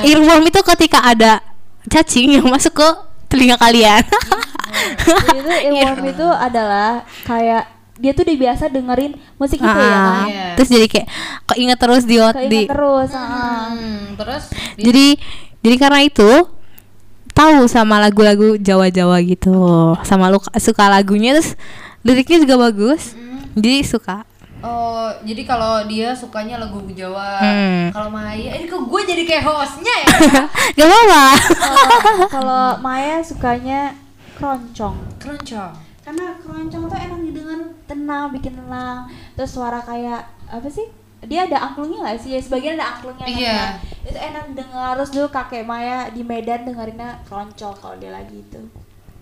earworm 0.08 0.44
itu 0.48 0.60
ketika 0.64 1.04
ada 1.04 1.44
cacing 1.84 2.40
yang 2.40 2.48
masuk 2.48 2.80
ke 2.80 2.88
telinga 3.28 3.56
kalian. 3.56 4.02
Jadi 4.98 5.38
itu 5.40 5.52
Irwam 5.70 6.00
itu 6.04 6.26
adalah 6.26 6.88
kayak 7.24 7.64
dia 7.98 8.12
tuh 8.12 8.22
udah 8.22 8.36
biasa 8.38 8.64
dengerin 8.68 9.12
musik 9.36 9.58
itu 9.58 9.66
ya 9.66 9.74
Ah, 9.74 9.82
kan. 9.82 10.26
Iya. 10.28 10.46
Terus 10.54 10.68
jadi 10.70 10.86
kayak 10.86 11.06
keinget 11.46 11.78
terus 11.78 12.02
di, 12.04 12.16
Keinget 12.16 12.46
di 12.46 12.60
terus. 12.64 13.10
ah. 13.10 13.72
Hmm, 13.72 14.14
terus 14.14 14.44
jadi 14.76 15.06
jadi 15.58 15.76
karena 15.76 16.00
itu 16.02 16.30
tahu 17.32 17.66
sama 17.66 17.98
lagu-lagu 17.98 18.54
Jawa-Jawa 18.56 19.18
gitu 19.22 19.56
sama 20.02 20.28
lu 20.28 20.38
suka 20.58 20.86
lagunya 20.86 21.34
terus 21.34 21.54
liriknya 22.02 22.42
juga 22.42 22.54
bagus 22.60 23.14
jadi 23.54 23.82
suka 23.82 24.22
Oh, 24.58 25.06
jadi 25.22 25.42
kalau 25.44 25.86
dia 25.86 26.10
sukanya 26.10 26.58
lagu 26.58 26.82
Jawa, 26.88 27.38
Hmm. 27.38 27.86
kalau 27.88 28.08
Maya, 28.08 28.50
ini 28.52 28.66
kok 28.66 28.82
gue 28.82 29.00
jadi 29.04 29.22
kayak 29.22 29.44
hostnya 29.44 29.94
ya? 29.96 30.06
gak 30.76 30.86
apa-apa 30.86 31.22
Kalau- 31.46 32.26
Kalau 32.26 32.66
Maya 32.78 33.22
sukanya 33.22 33.94
keroncong. 34.34 34.98
Keroncong. 35.16 35.72
Karena 36.02 36.34
keroncong 36.36 36.82
tuh 36.84 36.98
enak 36.98 37.18
didengar 37.22 37.58
tenang, 37.84 38.32
bikin 38.32 38.56
tenang. 38.56 39.06
Terus 39.34 39.50
suara 39.52 39.78
kayak 39.78 40.24
apa 40.48 40.66
sih? 40.66 40.88
Dia 41.20 41.44
ada 41.44 41.58
angklungnya 41.60 41.98
nggak 42.00 42.18
sih? 42.18 42.30
Ya, 42.32 42.40
sebagian 42.40 42.74
ada 42.74 42.94
angklungnya. 42.94 43.26
kan. 43.26 43.34
Iya. 43.34 43.54
Nah, 43.54 43.70
Itu 44.04 44.18
enak 44.18 44.44
dengar. 44.54 44.90
Terus 44.96 45.10
dulu 45.12 45.26
kakek 45.28 45.62
Maya 45.62 46.08
di 46.08 46.22
Medan 46.22 46.62
dengerinnya 46.62 47.20
keroncong 47.22 47.74
kalau 47.74 47.94
dia 47.94 48.08
lagi 48.08 48.40
itu. 48.40 48.62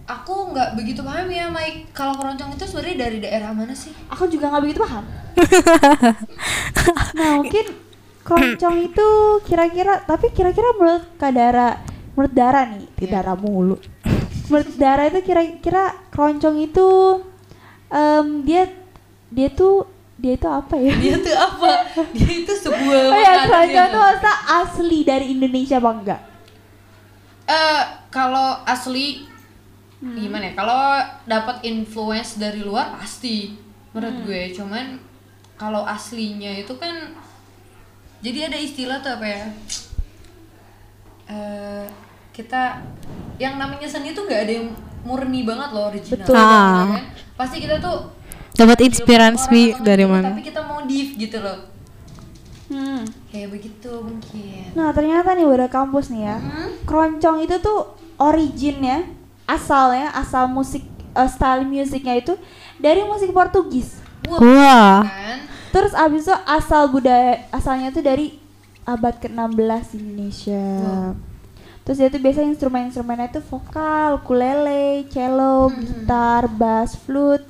Aku 0.07 0.55
nggak 0.55 0.79
begitu 0.79 1.03
paham 1.03 1.27
ya, 1.27 1.51
Mike. 1.51 1.91
Kalau 1.91 2.15
keroncong 2.15 2.55
itu 2.55 2.63
sebenarnya 2.63 2.97
dari 3.11 3.19
daerah 3.19 3.51
mana 3.51 3.75
sih? 3.75 3.91
Aku 4.07 4.31
juga 4.31 4.55
nggak 4.55 4.63
begitu 4.63 4.81
paham. 4.87 5.05
nah 7.19 7.43
mungkin 7.43 7.67
keroncong 8.23 8.77
itu 8.87 9.09
kira-kira, 9.45 10.07
tapi 10.07 10.31
kira-kira 10.31 10.79
menurut 10.79 11.05
Kak 11.19 11.33
Dara, 11.35 11.83
menurut 12.15 12.35
Dara 12.35 12.63
nih, 12.71 12.87
Iya. 13.03 13.19
Dara 13.19 13.35
mulu. 13.35 13.77
Menurut 14.47 14.71
Dara 14.79 15.11
itu 15.11 15.21
kira-kira 15.27 15.91
keroncong 16.15 16.57
itu 16.63 16.87
em, 17.91 18.47
dia 18.47 18.71
dia 19.27 19.49
tuh 19.51 19.91
dia 20.15 20.39
itu 20.39 20.47
apa 20.47 20.75
ya? 20.79 20.95
Dia 20.97 21.17
tuh 21.19 21.35
apa? 21.35 21.71
Dia 22.15 22.31
itu 22.47 22.53
sebuah 22.55 23.01
Oh 23.11 23.19
ya, 23.19 23.35
keroncong 23.43 23.89
itu 23.91 23.99
masa 23.99 24.33
asli 24.63 24.99
dari 25.03 25.35
Indonesia 25.35 25.83
apa 25.83 25.91
enggak? 25.91 26.21
Eh, 27.47 27.83
kalau 28.11 28.59
asli 28.63 29.23
gimana 29.99 30.45
ya? 30.47 30.55
Kalau 30.55 30.81
dapat 31.25 31.57
influence 31.62 32.37
dari 32.37 32.61
luar 32.61 32.95
pasti 32.95 33.57
menurut 33.91 34.17
gue. 34.23 34.53
Cuman 34.53 35.00
kalau 35.55 35.83
aslinya 35.83 36.53
itu 36.55 36.76
kan 36.76 37.17
jadi 38.21 38.49
ada 38.49 38.59
istilah 38.59 39.00
tuh 39.00 39.12
apa 39.12 39.26
ya? 39.26 39.45
Eh, 41.26 41.85
kita 42.31 42.85
yang 43.37 43.57
namanya 43.57 43.88
seni 43.88 44.12
tuh 44.12 44.25
gak 44.25 44.47
ada 44.47 44.53
yang 44.55 44.69
murni 45.03 45.43
banget 45.43 45.69
loh 45.73 45.91
original. 45.91 46.23
Betul. 46.23 46.35
gitu 46.35 46.45
Ah. 46.45 46.87
kan? 46.93 47.05
Pasti 47.35 47.57
kita 47.59 47.76
tuh 47.79 47.99
dapat 48.53 48.79
inspirasi 48.83 49.62
dari 49.81 50.05
mana 50.05 50.31
Tapi 50.31 50.45
kita 50.45 50.62
modif 50.62 51.12
gitu 51.15 51.38
loh. 51.41 51.59
Hmm. 52.67 53.03
Kayak 53.31 53.49
begitu 53.53 53.91
mungkin. 53.97 54.75
Nah 54.75 54.91
ternyata 54.91 55.33
nih 55.33 55.47
udah 55.47 55.69
kampus 55.69 56.11
nih 56.11 56.23
ya, 56.25 56.37
Hmm? 56.37 56.69
keroncong 56.83 57.38
itu 57.41 57.57
tuh 57.59 57.95
originnya, 58.19 59.07
asalnya, 59.47 60.11
asal 60.12 60.50
musik, 60.50 60.83
eh, 61.15 61.31
style 61.31 61.65
musiknya 61.65 62.19
itu 62.19 62.35
dari 62.76 63.03
musik 63.07 63.33
Portugis. 63.33 63.99
Wah, 64.26 64.43
wah 64.43 64.99
kan? 65.07 65.38
Terus 65.71 65.93
abis 65.95 66.26
itu 66.26 66.37
asal 66.45 66.88
budaya, 66.88 67.47
asalnya 67.53 67.93
tuh 67.93 68.03
dari 68.03 68.38
abad 68.83 69.15
ke-16 69.19 69.85
di 69.93 69.97
Indonesia. 69.99 70.67
Wow. 70.83 71.12
Terus 71.87 71.97
dia 72.03 72.09
tuh 72.11 72.19
biasanya 72.19 72.50
instrumen-instrumennya 72.50 73.31
itu 73.31 73.41
vokal, 73.47 74.19
ukulele, 74.19 75.07
cello, 75.07 75.71
Hmm. 75.71 75.79
gitar, 75.79 76.50
bass, 76.50 76.99
flute, 76.99 77.47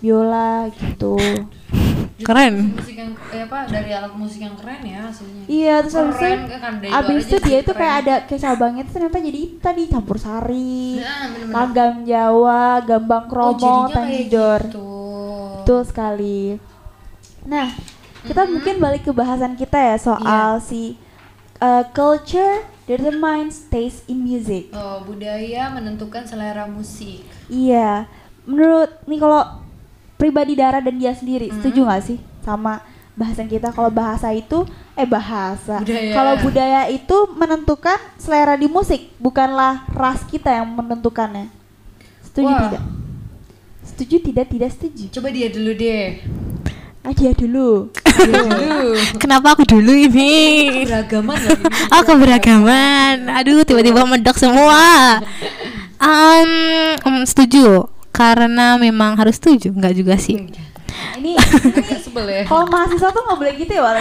biola 0.00 0.72
gitu. 0.72 1.20
keren 2.16 2.54
musik 2.70 2.94
yang 2.94 3.10
eh, 3.28 3.42
apa 3.42 3.58
dari 3.66 3.90
alat 3.90 4.14
musik 4.14 4.38
yang 4.38 4.54
keren 4.54 4.80
ya 4.80 5.10
hasilnya 5.10 5.42
Iya, 5.44 5.74
terus 5.82 5.96
abis 5.96 6.14
itu, 6.14 6.22
Keren, 6.22 6.40
kan, 6.54 6.74
dari 6.78 6.90
luar 6.90 7.00
abis 7.02 7.14
aja 7.16 7.26
itu 7.26 7.36
dia 7.40 7.58
itu 7.58 7.72
kayak 7.72 7.94
ada 8.00 8.14
kayak 8.22 8.40
cabangnya 8.40 8.82
tuh 8.86 8.92
ternyata 8.92 9.18
jadi 9.18 9.42
tadi 9.58 9.82
campur 9.88 10.16
sari, 10.16 11.02
Nah, 11.02 11.26
langgam 11.50 11.92
Jawa, 12.04 12.64
gambang 12.80 13.24
Oh, 13.24 13.28
kromo, 13.28 13.58
kayak 13.58 13.90
tanjidor. 13.90 14.60
gitu. 14.64 14.88
Betul 15.58 15.80
sekali. 15.82 16.40
Nah, 17.44 17.68
kita 18.22 18.42
mungkin 18.46 18.74
balik 18.78 19.02
ke 19.02 19.10
bahasan 19.10 19.52
kita 19.54 19.74
ya 19.76 19.96
soal 19.98 20.22
Iya. 20.56 20.62
si 20.62 20.94
uh, 21.58 21.82
culture 21.90 22.62
determines 22.84 23.66
taste 23.66 24.06
in 24.06 24.20
music. 24.20 24.70
Oh, 24.70 25.02
budaya 25.02 25.66
menentukan 25.68 26.22
selera 26.22 26.64
musik. 26.64 27.24
Iya. 27.48 28.06
Menurut 28.44 29.02
nih 29.04 29.18
kalau 29.18 29.63
pribadi 30.14 30.54
Dara 30.54 30.78
dan 30.78 30.94
dia 30.94 31.12
sendiri, 31.12 31.50
Hmm. 31.50 31.58
setuju 31.58 31.80
nggak 31.84 32.02
sih 32.02 32.18
sama 32.40 32.80
bahasan 33.14 33.46
kita 33.46 33.70
kalau 33.70 33.88
bahasa 33.88 34.30
itu 34.30 34.66
eh 34.94 35.06
bahasa. 35.06 35.78
Budaya. 35.80 36.10
Kalau 36.12 36.34
budaya 36.40 36.80
itu 36.88 37.16
menentukan 37.32 37.98
selera 38.14 38.54
di 38.54 38.66
musik, 38.66 39.14
bukanlah 39.16 39.86
ras 39.90 40.22
kita 40.24 40.50
yang 40.52 40.66
menentukannya. 40.68 41.46
Setuju 42.22 42.46
Wah. 42.48 42.60
tidak? 42.64 42.82
Setuju 43.84 44.16
tidak? 44.20 44.46
Tidak 44.48 44.70
setuju. 44.70 45.04
Coba 45.12 45.28
dia 45.28 45.46
dulu 45.46 45.70
deh. 45.72 46.18
Ah, 47.04 47.12
dia 47.12 47.30
dulu. 47.30 47.92
Dia 47.92 48.42
dulu. 48.48 48.96
kenapa 49.18 49.52
aku 49.52 49.62
dulu 49.62 49.92
ini 49.92 50.32
Beragaman 50.86 51.34
lagi. 51.36 51.66
oh 51.90 52.02
keberagaman 52.06 53.26
aduh 53.28 53.60
tiba-tiba 53.60 54.06
medok 54.06 54.38
semua 54.38 55.18
um, 56.00 56.50
um, 57.02 57.16
setuju 57.22 57.90
karena 58.14 58.78
memang 58.78 59.18
harus 59.18 59.36
setuju 59.36 59.68
nggak 59.68 59.94
juga 59.94 60.14
sih 60.14 60.38
Ini 60.94 61.34
Agak 61.34 62.00
sebel 62.00 62.26
ya. 62.30 62.42
kalau 62.48 62.70
mahasiswa 62.70 63.10
tuh 63.10 63.18
nggak 63.18 63.34
boleh 63.34 63.54
gitu 63.58 63.72
ya 63.74 63.82
Wal. 63.82 63.98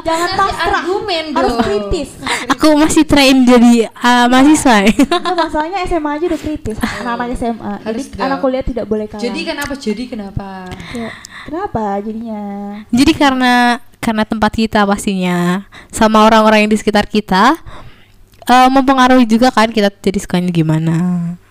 Jangan 0.00 0.30
pasrah. 0.40 0.80
argumen 0.80 1.24
Harus 1.36 1.54
kritis. 1.60 2.08
aku 2.48 2.66
masih 2.74 3.04
train 3.04 3.44
jadi 3.44 3.92
uh, 3.92 4.24
mahasiswa 4.26 4.88
Nah, 5.12 5.36
masalahnya 5.36 5.84
SMA 5.84 6.10
aja 6.10 6.24
udah 6.26 6.40
kritis. 6.40 6.76
Anak-anak 6.80 7.36
SMA. 7.36 7.72
Jadi 7.76 7.84
Harus 7.84 8.04
dong. 8.08 8.24
anak 8.24 8.38
kuliah 8.40 8.64
tidak 8.64 8.84
boleh 8.88 9.04
kalah. 9.04 9.20
Jadi 9.20 9.40
kenapa? 9.44 9.72
Jadi 9.76 10.02
kenapa? 10.08 10.48
Ya, 10.96 11.08
kenapa 11.44 11.84
jadinya? 12.00 12.42
Jadi 12.88 13.12
karena 13.12 13.54
karena 14.00 14.24
tempat 14.24 14.52
kita 14.54 14.88
pastinya 14.88 15.68
sama 15.92 16.24
orang-orang 16.24 16.64
yang 16.64 16.72
di 16.72 16.78
sekitar 16.80 17.04
kita 17.04 17.52
eh, 18.42 18.68
mempengaruhi 18.72 19.28
juga 19.28 19.52
kan 19.52 19.68
kita 19.68 19.92
jadi 19.92 20.16
sukanya 20.16 20.48
gimana. 20.48 20.96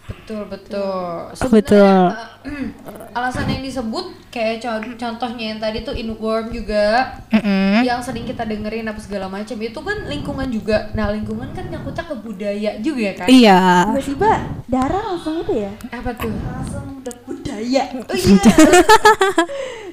Betul 0.07 0.47
betul. 0.47 1.35
Betul. 1.51 2.03
eh, 2.45 2.67
alasan 3.17 3.43
yang 3.45 3.59
disebut 3.59 4.05
kayak 4.29 4.61
con- 4.61 4.95
contohnya 4.95 5.51
yang 5.51 5.59
tadi 5.59 5.81
tuh 5.81 5.91
inworm 5.91 6.47
juga 6.47 7.11
Mm-mm. 7.27 7.81
yang 7.81 7.99
sering 7.99 8.23
kita 8.23 8.43
dengerin 8.43 8.85
apa 8.85 8.97
segala 8.97 9.27
macam 9.27 9.57
itu 9.57 9.75
kan 9.75 9.97
lingkungan 10.05 10.47
juga 10.47 10.87
nah 10.93 11.09
lingkungan 11.09 11.51
kan 11.51 11.67
nyangkutnya 11.67 12.03
ke 12.03 12.15
budaya 12.17 12.71
juga 12.79 13.09
kan 13.17 13.27
Iya. 13.27 13.59
Tiba-tiba 13.89 14.31
darah 14.65 15.03
langsung 15.09 15.41
itu 15.41 15.53
ya. 15.59 15.71
apa 15.89 16.11
tuh 16.13 16.31
Langsung 16.31 16.85
udah 16.97 17.15
budaya. 17.23 17.83
oh 17.97 18.15
iya 18.15 18.37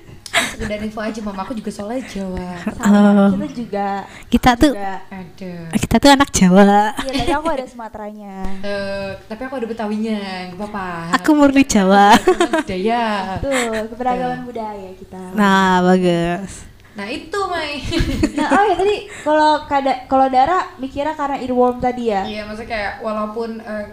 sekedar 0.50 0.78
info 0.78 0.98
aja 0.98 1.20
mama 1.20 1.40
aku 1.40 1.52
juga 1.52 1.70
soalnya 1.70 2.02
Jawa 2.04 2.50
Sama, 2.74 2.84
Oh. 2.84 3.28
kita 3.34 3.48
juga 3.50 3.88
Kita 4.26 4.50
tuh 4.54 4.72
juga. 4.72 4.94
ada 5.06 5.52
kita 5.74 5.96
tuh 5.96 6.10
anak 6.10 6.28
Jawa. 6.30 6.64
Iya, 7.00 7.12
tadi 7.16 7.32
aku 7.32 7.48
ada 7.48 7.64
Sumateranya. 7.64 8.36
Eh, 8.60 9.08
tapi 9.24 9.42
aku 9.42 9.54
ada 9.54 9.66
Betawinya 9.66 10.18
gak 10.48 10.56
apa-apa 10.56 10.86
Aku 11.16 11.30
murni 11.32 11.62
Jawa. 11.64 12.14
budaya 12.60 13.38
Tuh, 13.38 13.86
keberagaman 13.88 14.40
budaya 14.42 14.90
kita. 14.94 15.22
Nah, 15.34 15.82
bagus. 15.82 16.66
nah 16.92 17.06
itu 17.06 17.38
Mai 17.44 17.82
Nah, 18.32 18.46
oh 18.48 18.64
ya 18.64 18.74
tadi 18.76 18.96
kalau 19.20 19.66
kada 19.66 20.06
kalau 20.06 20.26
Dara 20.28 20.62
mikirnya 20.76 21.12
karena 21.12 21.36
earworm 21.38 21.78
tadi 21.78 22.08
ya. 22.08 22.22
Iya, 22.22 22.42
maksudnya 22.44 22.70
kayak 22.70 22.92
walaupun 23.00 23.58
eh, 23.58 23.84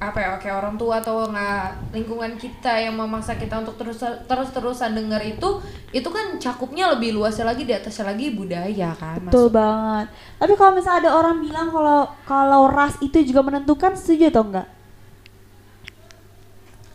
apa 0.00 0.16
ya, 0.16 0.32
kayak 0.40 0.56
orang 0.56 0.80
tua 0.80 1.04
atau 1.04 1.28
nggak 1.28 1.92
lingkungan 1.92 2.32
kita 2.34 2.72
yang 2.72 2.96
memaksa 2.96 3.36
kita 3.36 3.60
untuk 3.60 3.76
terus 3.76 4.00
terus 4.00 4.48
terusan 4.48 4.96
denger 4.96 5.20
itu, 5.36 5.60
itu 5.92 6.08
kan 6.08 6.40
cakupnya 6.40 6.88
lebih 6.88 7.12
luasnya 7.12 7.44
lagi 7.44 7.68
di 7.68 7.76
atasnya 7.76 8.08
lagi 8.08 8.32
budaya 8.32 8.96
kan. 8.96 9.20
Betul 9.28 9.52
maksud- 9.52 9.60
banget. 9.60 10.06
Tapi 10.40 10.52
kalau 10.56 10.72
misalnya 10.72 11.00
ada 11.04 11.10
orang 11.12 11.36
bilang 11.38 11.68
kalau 11.68 12.08
kalau 12.24 12.62
ras 12.66 12.96
itu 12.98 13.20
juga 13.22 13.44
menentukan, 13.44 13.92
setuju 13.92 14.32
atau 14.32 14.44
enggak? 14.48 14.68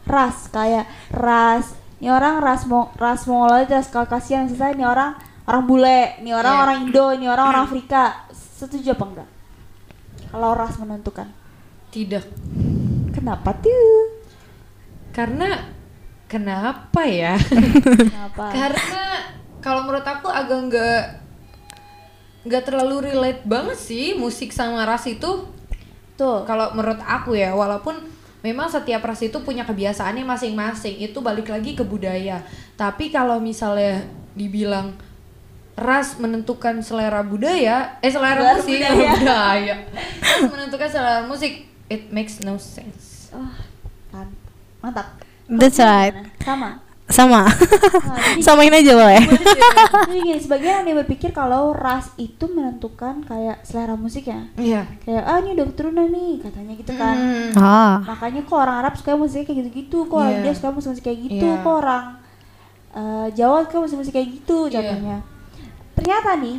Ras 0.06 0.50
kayak 0.50 0.86
ras. 1.10 1.78
Ini 2.02 2.10
orang 2.10 2.42
ras 2.42 2.66
mo 2.66 2.90
ras 2.98 3.26
Mongoloid, 3.26 3.70
ras 3.70 3.86
Kaukasian, 3.88 4.50
selesai 4.50 4.74
ini 4.74 4.82
orang 4.82 5.14
orang 5.46 5.64
bule, 5.64 6.18
ini 6.22 6.34
orang 6.34 6.54
Iya. 6.54 6.62
orang 6.66 6.78
Indo, 6.90 7.06
ini 7.14 7.26
orang 7.30 7.46
orang 7.54 7.64
Afrika. 7.70 8.26
Setuju 8.34 8.94
apa 8.94 9.06
enggak? 9.06 9.30
Kalau 10.30 10.52
ras 10.54 10.74
menentukan. 10.78 11.30
Tidak, 11.90 12.26
Kenapa 13.26 13.58
tuh? 13.58 14.16
karena 15.16 15.72
kenapa 16.28 17.08
ya? 17.08 17.40
Kenapa? 17.40 18.52
karena 18.60 19.04
kalau 19.64 19.88
menurut 19.88 20.04
aku 20.04 20.28
agak 20.28 20.60
nggak 20.68 21.04
nggak 22.46 22.64
terlalu 22.68 23.10
relate 23.10 23.42
banget 23.48 23.80
sih 23.80 24.20
musik 24.20 24.52
sama 24.52 24.84
ras 24.84 25.08
itu. 25.08 25.48
Tuh. 26.20 26.44
Kalau 26.44 26.76
menurut 26.76 27.00
aku 27.02 27.34
ya, 27.40 27.56
walaupun 27.56 27.96
memang 28.44 28.68
setiap 28.68 29.02
ras 29.08 29.24
itu 29.24 29.40
punya 29.42 29.64
kebiasaannya 29.64 30.28
masing-masing, 30.28 31.00
itu 31.00 31.18
balik 31.24 31.48
lagi 31.48 31.74
ke 31.74 31.82
budaya. 31.88 32.44
Tapi 32.76 33.10
kalau 33.10 33.40
misalnya 33.40 34.04
dibilang 34.36 34.94
ras 35.80 36.20
menentukan 36.20 36.84
selera 36.84 37.24
budaya, 37.24 38.00
eh 38.04 38.12
selera 38.12 38.36
Selera 38.36 38.56
musik, 38.60 38.80
budaya. 38.80 39.12
budaya. 39.16 39.76
Ras 40.22 40.52
menentukan 40.52 40.90
selera 40.92 41.22
musik, 41.24 41.68
it 41.88 42.12
makes 42.12 42.44
no 42.44 42.60
sense. 42.60 43.15
Oh, 43.36 43.52
kan. 44.10 44.28
Mantap. 44.80 45.08
That's 45.46 45.78
right. 45.78 46.16
Sama. 46.42 46.80
Sama. 47.06 47.46
Nah, 47.46 48.18
jadi 48.34 48.42
Samain 48.42 48.74
aja 48.74 48.98
boleh. 48.98 49.22
Jadi 50.10 50.20
gini, 50.26 50.42
sebagian 50.42 50.82
ada 50.82 50.90
yang 50.90 51.00
berpikir 51.06 51.30
kalau 51.30 51.70
ras 51.70 52.10
itu 52.18 52.50
menentukan 52.50 53.22
kayak 53.22 53.62
selera 53.62 53.94
musiknya. 53.94 54.50
Iya. 54.58 54.90
Kayak, 55.06 55.22
ah 55.22 55.38
ini 55.38 55.54
udah 55.54 55.66
keturunan 55.70 56.08
nih, 56.10 56.34
katanya 56.42 56.74
gitu 56.74 56.94
kan. 56.98 57.14
Hmm. 57.14 57.50
Ah. 57.62 57.96
Makanya 58.10 58.42
kok 58.42 58.58
orang 58.58 58.78
Arab 58.82 58.94
suka 58.98 59.14
musiknya 59.14 59.46
kayak 59.46 59.58
gitu-gitu, 59.62 60.10
kok 60.10 60.18
orang 60.18 60.32
Iya. 60.34 60.40
India 60.42 60.54
suka 60.58 60.70
musik-musik 60.74 61.04
kayak 61.06 61.20
gitu, 61.30 61.46
Iya. 61.46 61.62
kok 61.62 61.76
orang 61.78 62.06
eh, 62.96 63.28
Jawa 63.38 63.58
suka 63.68 63.78
musik-musik 63.86 64.14
kayak 64.16 64.30
gitu 64.42 64.58
Iya. 64.66 64.74
contohnya. 64.74 65.18
Ternyata 65.94 66.30
nih, 66.42 66.58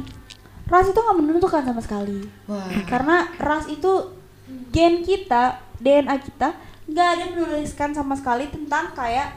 ras 0.70 0.86
itu 0.86 0.98
nggak 1.00 1.16
menentukan 1.16 1.62
sama 1.66 1.80
sekali. 1.82 2.22
Wah. 2.46 2.70
Karena 2.86 3.16
ras 3.42 3.66
itu 3.66 4.14
gen 4.70 5.02
kita, 5.02 5.58
DNA 5.78 6.16
kita 6.18 6.48
nggak 6.86 7.08
ada 7.10 7.24
menuliskan 7.28 7.90
sama 7.90 8.14
sekali 8.14 8.46
tentang 8.46 8.92
kayak 8.92 9.34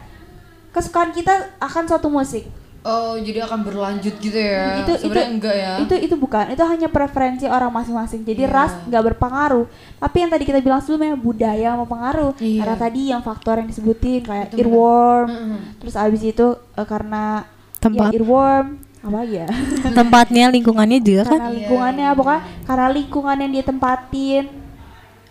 kesukaan 0.69 1.09
kita 1.09 1.31
akan 1.57 1.83
suatu 1.85 2.07
musik. 2.07 2.45
Oh, 2.79 3.19
jadi 3.19 3.43
akan 3.43 3.59
berlanjut 3.61 4.15
gitu 4.17 4.39
ya? 4.39 4.79
itu 4.79 4.95
itu 4.95 5.03
Sebenarnya 5.03 5.29
enggak 5.29 5.51
ya? 5.53 5.73
itu 5.83 5.95
itu 5.99 6.15
bukan 6.15 6.47
itu 6.47 6.63
hanya 6.63 6.87
preferensi 6.87 7.43
orang 7.43 7.67
masing-masing 7.69 8.23
jadi 8.23 8.47
Iya. 8.47 8.55
ras 8.55 8.71
nggak 8.87 9.03
berpengaruh 9.05 9.67
tapi 9.99 10.15
yang 10.17 10.31
tadi 10.31 10.47
kita 10.47 10.59
bilang 10.59 10.79
sebelumnya 10.79 11.11
budaya 11.13 11.75
mempengaruh 11.75 12.39
Iya. 12.39 12.63
karena 12.63 12.75
tadi 12.79 13.01
yang 13.05 13.19
faktor 13.19 13.59
yang 13.59 13.67
disebutin 13.67 14.23
kayak 14.23 14.47
Itu 14.49 14.63
earworm 14.63 15.27
Mm-mm. 15.27 15.57
terus 15.75 15.95
abis 15.97 16.21
itu 16.23 16.47
eh, 16.55 16.87
karena 16.87 17.43
Tempat. 17.77 17.99
ya, 18.05 18.15
earworm 18.15 18.65
apa 18.99 19.21
ya 19.23 19.47
Tempatnya, 19.91 20.45
lingkungannya 20.47 20.99
juga 20.99 21.21
kan. 21.21 21.29
karena 21.29 21.43
Iya, 21.43 21.55
lingkungannya 21.57 22.07
iya. 22.07 22.15
pokoknya 22.15 22.41
karena 22.63 22.87
lingkungan 22.89 23.37
yang 23.37 23.51
dia 23.51 23.63
tempatin 23.65 24.43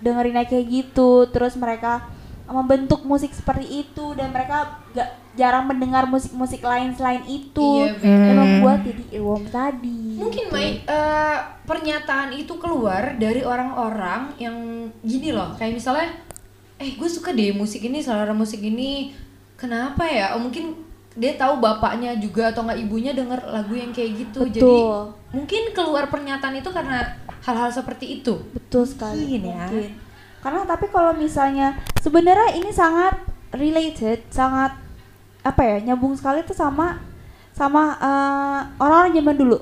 dengerin 0.00 0.40
kayak 0.46 0.66
gitu. 0.66 1.26
Terus 1.30 1.54
mereka 1.58 2.06
membentuk 2.48 3.04
musik 3.04 3.30
seperti 3.36 3.84
itu 3.84 4.16
dan 4.16 4.32
mereka 4.32 4.80
gak 4.96 5.20
jarang 5.36 5.68
mendengar 5.68 6.08
musik-musik 6.08 6.64
lain 6.64 6.96
selain 6.96 7.22
itu. 7.28 7.86
Iya, 7.86 8.00
yang 8.02 8.38
membuat 8.40 8.82
jadi 8.88 9.04
earworm 9.20 9.44
tadi 9.52 10.08
Mungkin 10.18 10.44
Mai 10.50 10.82
eh, 10.82 11.36
pernyataan 11.62 12.34
itu 12.34 12.58
keluar 12.58 13.14
dari 13.20 13.46
orang-orang 13.46 14.34
yang 14.42 14.56
gini 15.06 15.30
loh, 15.30 15.54
kayak 15.54 15.78
misalnya, 15.78 16.10
eh 16.82 16.98
gue 16.98 17.08
suka 17.08 17.30
deh 17.30 17.54
musik 17.54 17.86
ini, 17.86 18.02
selera 18.02 18.34
musik 18.34 18.58
ini, 18.58 19.14
kenapa 19.54 20.08
ya? 20.10 20.34
Oh, 20.34 20.42
mungkin 20.42 20.87
dia 21.16 21.32
tahu 21.38 21.62
bapaknya 21.62 22.18
juga 22.20 22.52
atau 22.52 22.66
nggak 22.66 22.80
ibunya 22.84 23.12
denger 23.16 23.40
lagu 23.48 23.74
yang 23.74 23.90
kayak 23.90 24.26
gitu, 24.26 24.44
jadi 24.50 24.60
Betul. 24.60 25.00
mungkin 25.32 25.62
keluar 25.72 26.04
pernyataan 26.12 26.60
itu 26.60 26.70
karena 26.70 27.16
hal-hal 27.42 27.70
seperti 27.72 28.20
itu. 28.20 28.38
Betul 28.52 28.84
sekali 28.84 29.24
Mungkin 29.24 29.42
ya. 29.48 29.66
mungkin. 29.66 29.90
Karena 30.38 30.60
tapi 30.68 30.86
kalau 30.92 31.12
misalnya 31.16 31.74
sebenarnya 31.98 32.54
ini 32.54 32.70
sangat 32.70 33.18
related, 33.50 34.22
sangat 34.30 34.76
apa 35.42 35.62
ya 35.64 35.76
nyambung 35.90 36.14
sekali 36.14 36.44
tuh 36.44 36.54
sama 36.54 37.00
sama 37.56 37.98
eh, 37.98 38.60
orang-orang 38.78 39.12
zaman 39.18 39.36
dulu. 39.38 39.58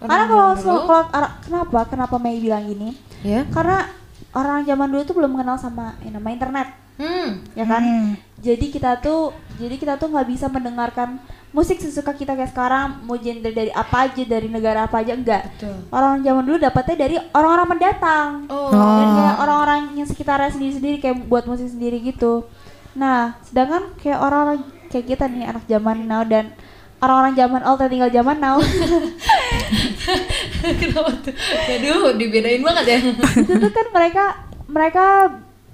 Orang 0.00 0.08
Karena 0.08 0.24
kalau 0.28 0.50
kalau 0.84 1.28
kenapa 1.44 1.78
kenapa 1.88 2.16
Mei 2.20 2.40
bilang 2.40 2.64
gini? 2.68 2.96
Ya? 3.24 3.44
Karena 3.48 3.88
orang 4.36 4.64
zaman 4.64 4.88
dulu 4.92 5.02
tuh 5.04 5.16
belum 5.16 5.30
mengenal 5.36 5.56
sama 5.56 5.96
yang 6.04 6.20
nama 6.20 6.28
internet, 6.32 6.68
Hmm. 7.00 7.40
ya 7.56 7.64
kan? 7.64 7.80
Hmm. 7.80 8.08
Jadi 8.38 8.68
kita 8.68 8.98
tuh 8.98 9.30
jadi 9.56 9.74
kita 9.74 9.96
tuh 9.96 10.08
nggak 10.08 10.26
bisa 10.26 10.46
mendengarkan 10.46 11.18
musik 11.50 11.76
sesuka 11.76 12.10
kita 12.12 12.32
kayak 12.32 12.48
sekarang 12.48 13.02
mau 13.02 13.14
genre 13.14 13.48
dari 13.48 13.70
apa 13.70 14.06
aja 14.06 14.22
dari 14.22 14.46
negara 14.46 14.84
apa 14.84 14.98
aja 14.98 15.12
enggak. 15.12 15.46
Betul. 15.50 15.74
Orang 15.88 16.20
zaman 16.20 16.42
dulu 16.42 16.56
dapatnya 16.58 16.94
dari 16.98 17.14
orang-orang 17.30 17.66
pendatang 17.70 18.28
Oh. 18.46 18.68
dan 18.70 19.02
Oh. 19.02 19.14
kayak 19.14 19.34
orang-orang 19.38 19.78
yang 19.94 20.04
sekitarnya 20.04 20.50
sendiri-sendiri 20.50 20.96
kayak 20.98 21.16
buat 21.24 21.44
musik 21.44 21.66
sendiri 21.66 21.96
gitu. 22.02 22.44
Nah, 22.92 23.38
sedangkan 23.42 23.94
kayak 23.96 24.18
orang-orang 24.18 24.58
kayak 24.88 25.04
kita 25.08 25.24
nih 25.26 25.46
anak 25.46 25.62
zaman 25.64 26.04
now 26.04 26.22
dan 26.22 26.50
orang-orang 26.98 27.32
zaman 27.32 27.60
old 27.62 27.78
yang 27.78 27.90
tinggal 27.90 28.10
zaman 28.14 28.36
now 28.38 28.56
Kenapa 30.80 31.10
tuh? 31.20 31.32
Aduh, 31.70 32.12
dibedain 32.14 32.60
banget 32.60 32.84
ya. 32.86 32.98
itu 33.36 33.52
tuh 33.52 33.70
kan 33.70 33.86
mereka 33.90 34.24
mereka 34.66 35.04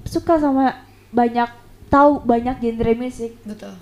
suka 0.05 0.39
sama 0.39 0.86
banyak 1.17 1.49
tahu 1.89 2.21
banyak 2.21 2.61
genre 2.61 2.93
musik 2.95 3.33
Betul. 3.43 3.73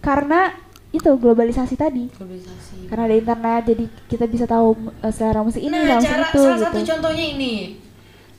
karena 0.00 0.56
itu 0.88 1.10
globalisasi 1.12 1.76
tadi 1.76 2.08
Globalisasi. 2.08 2.88
karena 2.88 3.02
ada 3.04 3.14
internet 3.14 3.62
jadi 3.66 3.84
kita 4.08 4.24
bisa 4.24 4.48
tahu 4.48 4.72
uh, 4.98 5.12
selera 5.12 5.44
musik 5.44 5.60
ini 5.60 5.76
Nah, 5.76 6.00
cara 6.00 6.24
itu 6.24 6.40
salah 6.40 6.56
gitu 6.56 6.64
satu 6.64 6.80
contohnya 6.96 7.24
ini. 7.28 7.54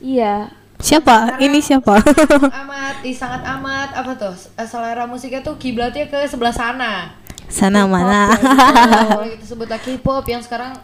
iya 0.02 0.50
Siapa? 0.80 1.36
Ini 1.38 1.60
siapa? 1.60 2.00
amat, 2.64 3.04
ih, 3.04 3.12
sangat 3.12 3.44
amat 3.44 3.92
apa 3.92 4.16
tuh? 4.16 4.32
eh, 4.32 4.64
Selera 4.64 5.04
musiknya 5.04 5.44
tuh 5.44 5.60
kiblatnya 5.60 6.08
ke 6.08 6.24
sebelah 6.24 6.56
sana. 6.56 7.20
Sana 7.52 7.84
mana? 7.84 8.32
Kalau 9.12 9.28
kita 9.28 9.44
sebut 9.44 9.68
lagi 9.68 10.00
K-pop 10.00 10.24
yang 10.24 10.40
sekarang 10.40 10.80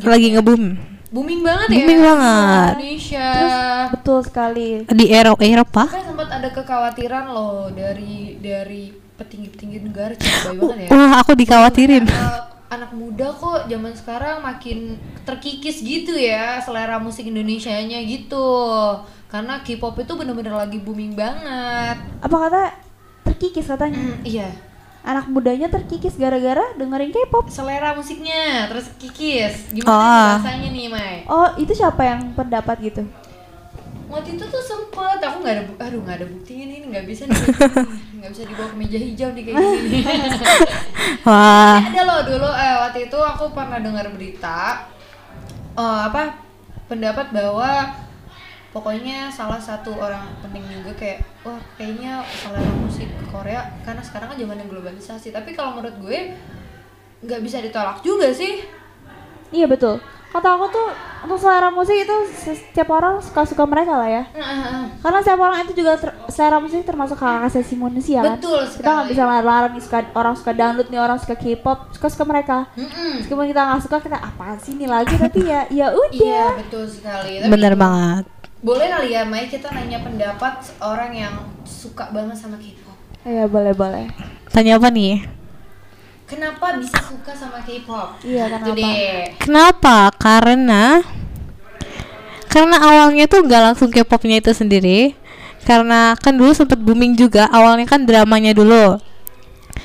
Lagi 0.00 0.32
ngebum 0.32 0.80
booming 1.12 1.44
banget 1.44 1.68
ya. 1.68 1.76
Booming 1.76 2.00
banget. 2.00 2.72
Indonesia. 2.72 3.28
betul 3.92 4.18
sekali 4.24 4.68
di 4.88 5.12
Ero 5.12 5.36
Eropa. 5.36 5.92
Ada 6.44 6.60
kekhawatiran 6.60 7.32
loh 7.32 7.72
dari 7.72 8.36
dari 8.36 8.92
petinggi-petinggi 8.92 9.80
negara 9.80 10.12
cabai 10.12 10.60
banget 10.60 10.78
ya. 10.84 10.88
Wah, 10.92 11.12
aku 11.24 11.32
dikhawatirin. 11.32 12.04
Anak 12.68 12.92
muda 12.92 13.32
kok 13.32 13.64
zaman 13.64 13.96
sekarang 13.96 14.44
makin 14.44 15.00
terkikis 15.24 15.80
gitu 15.80 16.12
ya 16.12 16.60
selera 16.60 17.00
musik 17.00 17.24
Indonesianya 17.24 17.96
gitu. 18.04 18.44
Karena 19.32 19.64
K-pop 19.64 19.96
itu 19.96 20.12
bener-bener 20.12 20.52
lagi 20.52 20.76
booming 20.84 21.16
banget. 21.16 21.96
apa 22.20 22.36
kata 22.36 22.62
terkikis 23.24 23.64
katanya 23.64 24.04
Hmm, 24.04 24.20
iya. 24.20 24.52
anak 25.00 25.32
mudanya 25.32 25.72
terkikis 25.72 26.20
gara-gara 26.20 26.76
dengerin 26.76 27.08
K-pop 27.08 27.48
Selera 27.48 27.96
musiknya 27.96 28.68
terus 28.68 28.92
kikis. 29.00 29.72
Gimana 29.72 30.44
rasanya 30.44 30.68
nih, 30.68 30.92
Mai? 30.92 31.24
oh 31.24 31.56
itu 31.56 31.72
siapa 31.72 32.04
yang 32.04 32.36
pendapat 32.36 32.84
gitu 32.84 33.08
Waktu 34.14 34.38
itu 34.38 34.44
tuh 34.46 34.62
sempet, 34.62 35.18
aku 35.18 35.42
nggak 35.42 35.54
ada, 35.54 35.62
bu- 35.66 35.78
aduh 35.82 36.00
nggak 36.00 36.16
ada 36.16 36.26
buktinya 36.30 36.64
nih, 36.70 36.78
nggak 36.86 37.04
bisa 37.04 37.22
nih, 37.26 37.34
nggak 38.22 38.30
bisa 38.30 38.42
dibawa 38.46 38.68
ke 38.70 38.76
meja 38.78 38.98
hijau 38.98 39.28
nih 39.34 39.42
kayak 39.42 39.56
gini. 39.58 39.98
Wah. 41.26 41.82
ada 41.82 42.02
loh 42.04 42.20
dulu 42.22 42.48
eh 42.48 42.74
waktu 42.80 42.98
itu 43.06 43.18
aku 43.18 43.50
pernah 43.50 43.82
dengar 43.82 44.06
berita 44.08 44.86
eh, 45.74 46.00
apa 46.04 46.38
pendapat 46.86 47.32
bahwa 47.32 47.90
pokoknya 48.70 49.30
salah 49.30 49.58
satu 49.58 49.94
orang 49.94 50.20
penting 50.40 50.62
juga 50.68 50.92
kayak 50.94 51.22
wah 51.42 51.58
kayaknya 51.74 52.20
selera 52.28 52.72
musik 52.76 53.06
Korea 53.30 53.66
karena 53.82 54.02
sekarang 54.02 54.30
kan 54.30 54.38
zaman 54.38 54.66
globalisasi 54.66 55.30
tapi 55.30 55.54
kalau 55.54 55.74
menurut 55.74 55.96
gue 55.98 56.34
nggak 57.22 57.40
bisa 57.40 57.58
ditolak 57.58 57.98
juga 58.00 58.30
sih 58.30 58.62
Iya 59.48 59.70
betul. 59.70 60.02
Kata 60.34 60.48
aku 60.50 60.66
tuh 60.66 60.86
untuk 61.22 61.38
selera 61.38 61.70
musik 61.70 61.94
itu 61.94 62.16
setiap 62.34 62.90
orang 62.90 63.22
suka-suka 63.22 63.62
mereka 63.64 63.94
lah 63.94 64.10
ya. 64.10 64.22
Karena 64.98 65.22
setiap 65.22 65.38
orang 65.38 65.62
itu 65.62 65.72
juga 65.74 65.94
ter- 65.94 66.10
selera 66.26 66.58
musik 66.58 66.82
termasuk 66.82 67.14
hak 67.14 67.46
asasi 67.46 67.74
manusia 67.74 68.18
kan. 68.18 68.36
Betul 68.36 68.66
Kita 68.66 68.90
nggak 68.92 69.08
bisa 69.08 69.22
larang 69.24 69.72
nih 69.72 69.80
suka 69.80 69.98
orang 70.12 70.34
suka 70.34 70.50
dangdut 70.50 70.90
nih 70.90 70.98
orang 70.98 71.16
suka 71.16 71.32
K-pop 71.32 71.94
suka 71.94 72.10
suka 72.10 72.24
mereka. 72.24 72.66
Mm-mm. 72.74 73.22
Meskipun 73.22 73.46
kita 73.46 73.60
nggak 73.62 73.80
suka 73.80 73.96
kita 74.00 74.18
apa 74.18 74.58
sih 74.58 74.74
nih 74.74 74.90
lagi 74.90 75.14
tapi 75.14 75.38
ya 75.44 75.60
ya 75.70 75.86
Iya 75.94 75.94
udah. 75.94 76.48
betul 76.58 76.84
sekali. 76.84 77.38
Tapi 77.38 77.48
Bener 77.48 77.74
banget. 77.74 78.24
boleh 78.58 78.86
kali 78.88 79.12
ya 79.12 79.22
Mai 79.22 79.46
kita 79.46 79.68
nanya 79.70 80.00
pendapat 80.00 80.54
orang 80.80 81.12
yang 81.12 81.34
suka 81.62 82.10
banget 82.10 82.34
sama 82.34 82.58
K-pop. 82.58 82.96
Iya 83.22 83.46
boleh 83.46 83.70
boleh. 83.70 84.10
Tanya 84.50 84.76
apa 84.76 84.90
nih? 84.90 85.22
Kenapa 86.34 86.66
bisa 86.82 86.98
suka 87.06 87.30
sama 87.30 87.62
K-pop? 87.62 88.18
Iya, 88.26 88.50
Itu 88.50 88.74
kenapa? 88.74 88.74
deh. 88.74 89.18
Kenapa? 89.38 89.96
Karena 90.18 90.82
karena 92.50 92.76
awalnya 92.82 93.30
tuh 93.30 93.46
nggak 93.46 93.62
langsung 93.70 93.88
K-popnya 93.94 94.42
itu 94.42 94.50
sendiri. 94.50 95.14
Karena 95.62 96.18
kan 96.18 96.34
dulu 96.34 96.50
sempet 96.50 96.82
booming 96.82 97.14
juga. 97.14 97.46
Awalnya 97.54 97.86
kan 97.86 98.02
dramanya 98.02 98.50
dulu. 98.50 98.98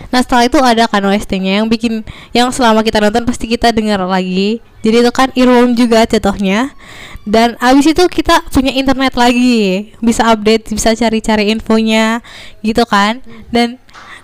Nah 0.10 0.20
setelah 0.26 0.50
itu 0.50 0.58
ada 0.58 0.90
kan 0.90 1.06
OST-nya 1.06 1.62
yang 1.62 1.68
bikin 1.70 2.02
yang 2.34 2.50
selama 2.50 2.82
kita 2.82 2.98
nonton 2.98 3.30
pasti 3.30 3.46
kita 3.46 3.70
dengar 3.70 4.02
lagi. 4.10 4.58
Jadi 4.82 5.06
itu 5.06 5.12
kan 5.14 5.30
earworm 5.38 5.78
juga 5.78 6.02
jatuhnya. 6.10 6.74
Dan 7.30 7.60
abis 7.62 7.94
itu 7.94 8.04
kita 8.10 8.42
punya 8.50 8.74
internet 8.74 9.14
lagi, 9.14 9.94
bisa 10.02 10.26
update, 10.34 10.74
bisa 10.74 10.98
cari-cari 10.98 11.54
infonya, 11.54 12.26
gitu 12.66 12.82
kan. 12.90 13.22
Dan 13.54 13.78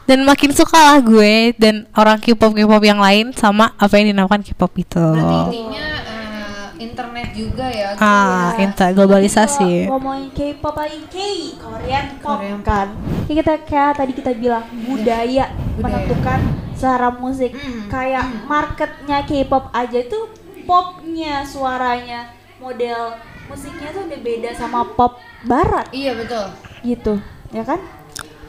dan 0.06 0.22
makin 0.22 0.50
suka 0.50 0.78
lah 0.78 1.00
gue 1.00 1.54
dan 1.58 1.90
orang 1.92 2.18
K-pop 2.18 2.54
K-pop 2.54 2.82
yang 2.82 2.98
lain 2.98 3.34
sama 3.34 3.74
apa 3.76 3.98
yang 3.98 4.14
dinamakan 4.14 4.42
K-pop 4.42 4.72
itu. 4.76 5.02
Berarti 5.02 5.38
intinya 5.50 5.88
eh, 6.06 6.66
internet 6.78 7.28
juga 7.34 7.66
ya. 7.68 7.90
Ah, 7.98 8.54
Iya. 8.54 8.64
inter 8.64 8.90
globalisasi. 8.94 9.90
Kalau 9.90 9.98
ngomongin 9.98 10.30
K-pop 10.32 10.76
lagi 10.76 11.02
K, 11.08 11.18
Korean 11.58 12.06
pop 12.20 12.38
Korean 12.38 12.62
kan. 12.62 12.88
Kayak 13.26 13.36
kita 13.36 13.54
kayak 13.66 13.92
tadi 13.96 14.12
kita 14.14 14.32
bilang 14.34 14.66
budaya, 14.86 15.46
menentukan 15.76 16.40
selera 16.74 17.10
musik. 17.10 17.52
Mm, 17.52 17.90
Kayak 17.90 18.26
marketnya 18.46 19.18
K-pop 19.24 19.74
aja 19.74 19.98
itu 19.98 20.20
popnya, 20.66 21.42
suaranya, 21.42 22.30
model 22.58 23.18
musiknya 23.46 23.90
tuh 23.90 24.06
udah 24.06 24.20
beda 24.20 24.50
sama 24.54 24.82
pop 24.84 25.18
barat 25.44 25.86
Iya 25.90 26.18
betul. 26.18 26.46
gitu, 26.82 27.14
ya 27.50 27.62
kan? 27.62 27.78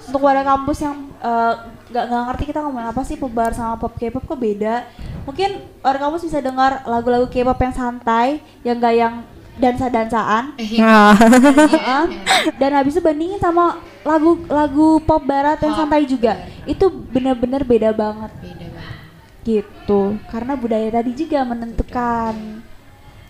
Untuk 0.07 0.23
warga 0.23 0.43
kampus 0.43 0.79
yang 0.81 0.97
eh, 1.19 1.55
nggak 1.87 2.05
nggak 2.07 2.23
ngerti 2.31 2.45
kita 2.47 2.59
ngomong 2.63 2.85
apa 2.87 3.01
sih 3.03 3.15
pop 3.15 3.31
barat 3.31 3.55
sama 3.55 3.75
pop 3.75 3.95
K-pop 3.95 4.23
kok 4.23 4.39
beda. 4.39 4.87
Mungkin 5.27 5.51
warga 5.83 6.07
kampus 6.07 6.23
bisa 6.25 6.39
dengar 6.39 6.87
lagu-lagu 6.87 7.27
K-pop 7.27 7.59
yang 7.59 7.75
santai, 7.75 8.39
yang 8.63 8.79
gak 8.79 8.95
yang 8.95 9.15
dansa-dansaan. 9.57 10.55
Eh, 10.61 10.79
Nah, 10.79 11.17
Heeh. 11.17 12.05
dan 12.61 12.71
habis 12.77 12.95
itu 12.95 13.03
bandingin 13.03 13.41
sama 13.41 13.81
lagu 14.05 14.39
lagu 14.47 15.03
pop 15.03 15.19
barat 15.21 15.59
yang 15.59 15.75
santai 15.75 16.07
juga 16.07 16.39
itu 16.63 16.87
bener-bener 16.87 17.67
beda 17.67 17.91
banget 17.91 18.31
beda 18.39 18.67
banget. 18.71 18.99
gitu 19.43 20.15
karena 20.31 20.55
budaya 20.55 20.89
tadi 20.93 21.11
juga 21.11 21.43
menentukan 21.43 22.63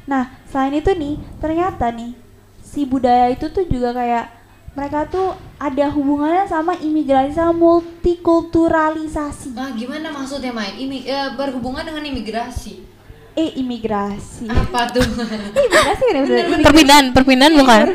nah 0.04 0.36
selain 0.48 0.76
itu 0.76 0.92
nih 0.92 1.16
ternyata 1.40 1.88
nih 1.88 2.12
si 2.60 2.84
budaya 2.84 3.32
itu 3.32 3.48
tuh 3.48 3.64
juga 3.64 3.96
kayak 3.96 4.35
mereka 4.76 5.08
tuh 5.08 5.32
ada 5.56 5.88
hubungannya 5.88 6.44
sama 6.44 6.76
imigrasi 6.76 7.32
sama 7.32 7.48
multikulturalisasi 7.50 9.48
Nah, 9.50 9.72
gimana 9.72 10.12
maksudnya 10.12 10.52
Mai? 10.52 10.76
Imi 10.76 11.00
eh, 11.02 11.32
berhubungan 11.32 11.80
dengan 11.80 12.04
imigrasi. 12.04 12.84
eh 13.32 13.56
imigrasi 13.56 14.44
Apa 14.46 14.84
tuh? 14.88 15.04
imigrasi 15.56 16.02
kan 16.04 16.14
ya 16.14 16.22
bener 16.24 16.60
perpindahan, 16.60 17.04
perpindahan 17.12 17.52
bukan? 17.52 17.84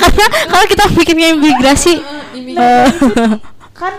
Karena 0.00 0.26
kalau 0.48 0.64
kita 0.66 0.84
pikirnya 0.92 1.28
imigrasi, 1.32 1.94
imigrasi. 2.32 2.56
eh, 2.60 2.86
kan 3.72 3.92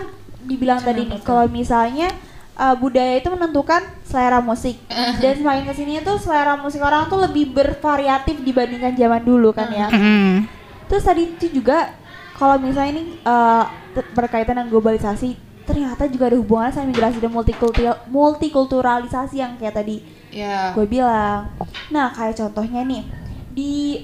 dibilang 0.44 0.78
tadi 0.78 1.06
nih 1.06 1.18
kalau 1.22 1.46
misalnya 1.46 2.10
uh, 2.58 2.74
budaya 2.78 3.18
itu 3.18 3.28
menentukan 3.30 3.82
selera 4.02 4.38
musik 4.42 4.78
dan 5.22 5.34
semakin 5.38 5.64
ke 5.68 5.74
sini 5.74 5.92
tuh 6.02 6.18
selera 6.18 6.58
musik 6.58 6.80
orang 6.82 7.06
tuh 7.06 7.20
lebih 7.22 7.54
bervariatif 7.54 8.40
dibandingkan 8.42 8.94
zaman 8.94 9.22
dulu 9.22 9.50
kan 9.54 9.68
ya 9.70 9.88
mm, 9.90 10.48
terus 10.88 11.04
tadi 11.04 11.30
itu 11.34 11.62
juga 11.62 11.94
kalau 12.34 12.58
misalnya 12.58 12.98
ini 12.98 13.04
uh, 13.22 13.66
berkaitan 14.14 14.58
dengan 14.58 14.70
globalisasi 14.70 15.38
ternyata 15.64 16.04
juga 16.10 16.28
ada 16.28 16.36
hubungan 16.36 16.68
sama 16.68 16.92
migrasi 16.92 17.18
dan 17.22 17.32
multikultur 17.32 17.96
multikulturalisasi 18.12 19.40
yang 19.40 19.56
kayak 19.56 19.80
tadi 19.80 20.04
ya. 20.34 20.74
gue 20.74 20.84
bilang. 20.84 21.48
Nah, 21.94 22.10
kayak 22.10 22.36
contohnya 22.36 22.82
nih 22.82 23.02
di 23.54 24.02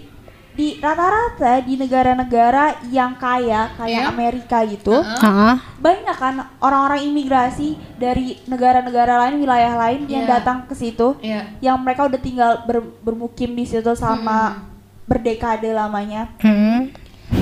di 0.60 0.76
rata-rata 0.76 1.64
di 1.64 1.80
negara-negara 1.80 2.84
yang 2.92 3.16
kaya 3.16 3.72
kayak 3.80 4.04
Iya. 4.04 4.12
Amerika 4.12 4.60
gitu, 4.68 4.92
Heeh. 4.92 5.24
ah, 5.24 5.56
banyak 5.80 6.12
kan 6.12 6.36
orang-orang 6.60 7.00
imigrasi 7.08 7.80
dari 7.96 8.36
negara-negara 8.44 9.24
lain, 9.24 9.40
wilayah 9.40 9.72
lain 9.72 10.04
yang 10.04 10.28
Iya. 10.28 10.36
datang 10.36 10.68
ke 10.68 10.76
situ, 10.76 11.16
Iya. 11.24 11.48
yang 11.64 11.80
mereka 11.80 12.04
udah 12.04 12.20
tinggal 12.20 12.52
ber- 12.68 12.92
bermukim 13.00 13.56
di 13.56 13.64
situ 13.64 13.88
selama 13.96 14.68
berdekade 15.08 15.72
lamanya. 15.72 16.28
mm, 16.44 16.92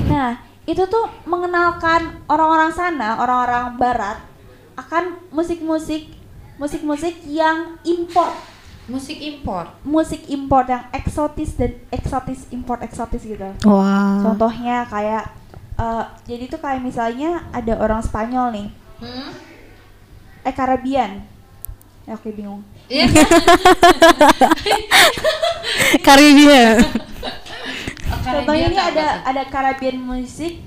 Nah, 0.06 0.38
itu 0.62 0.86
tuh 0.86 1.10
mengenalkan 1.26 2.22
orang-orang 2.30 2.70
sana, 2.70 3.18
orang-orang 3.18 3.74
barat 3.74 4.22
akan 4.78 5.18
musik-musik 5.34 6.06
musik-musik 6.54 7.18
yang 7.24 7.82
import 7.82 8.30
Musik 8.88 9.18
impor. 9.18 9.68
musik 9.82 10.24
import 10.26 10.64
yang 10.66 10.88
eksotis 10.90 11.52
dan 11.54 11.76
eksotis 11.88 12.48
import 12.48 12.80
eksotis 12.80 13.20
gitu. 13.20 13.44
wah, 13.62 14.24
Contohnya 14.24 14.84
kayak 14.84 15.28
eh, 15.76 16.04
jadi 16.24 16.44
tuh 16.46 16.58
kayak 16.58 16.80
misalnya 16.80 17.44
ada 17.50 17.76
orang 17.76 18.00
Spanyol 18.00 18.48
nih, 18.50 18.68
Hmm? 18.98 19.30
eh 20.42 20.50
Karabian. 20.50 21.22
Ya, 22.02 22.16
oke 22.16 22.32
bingung. 22.32 22.64
Iya. 22.88 23.04
Karibia. 26.00 26.80
Contohnya 28.24 28.66
ini 28.66 28.78
ada 28.78 29.06
ada 29.22 29.42
Caribbean 29.46 29.96
music 29.98 30.60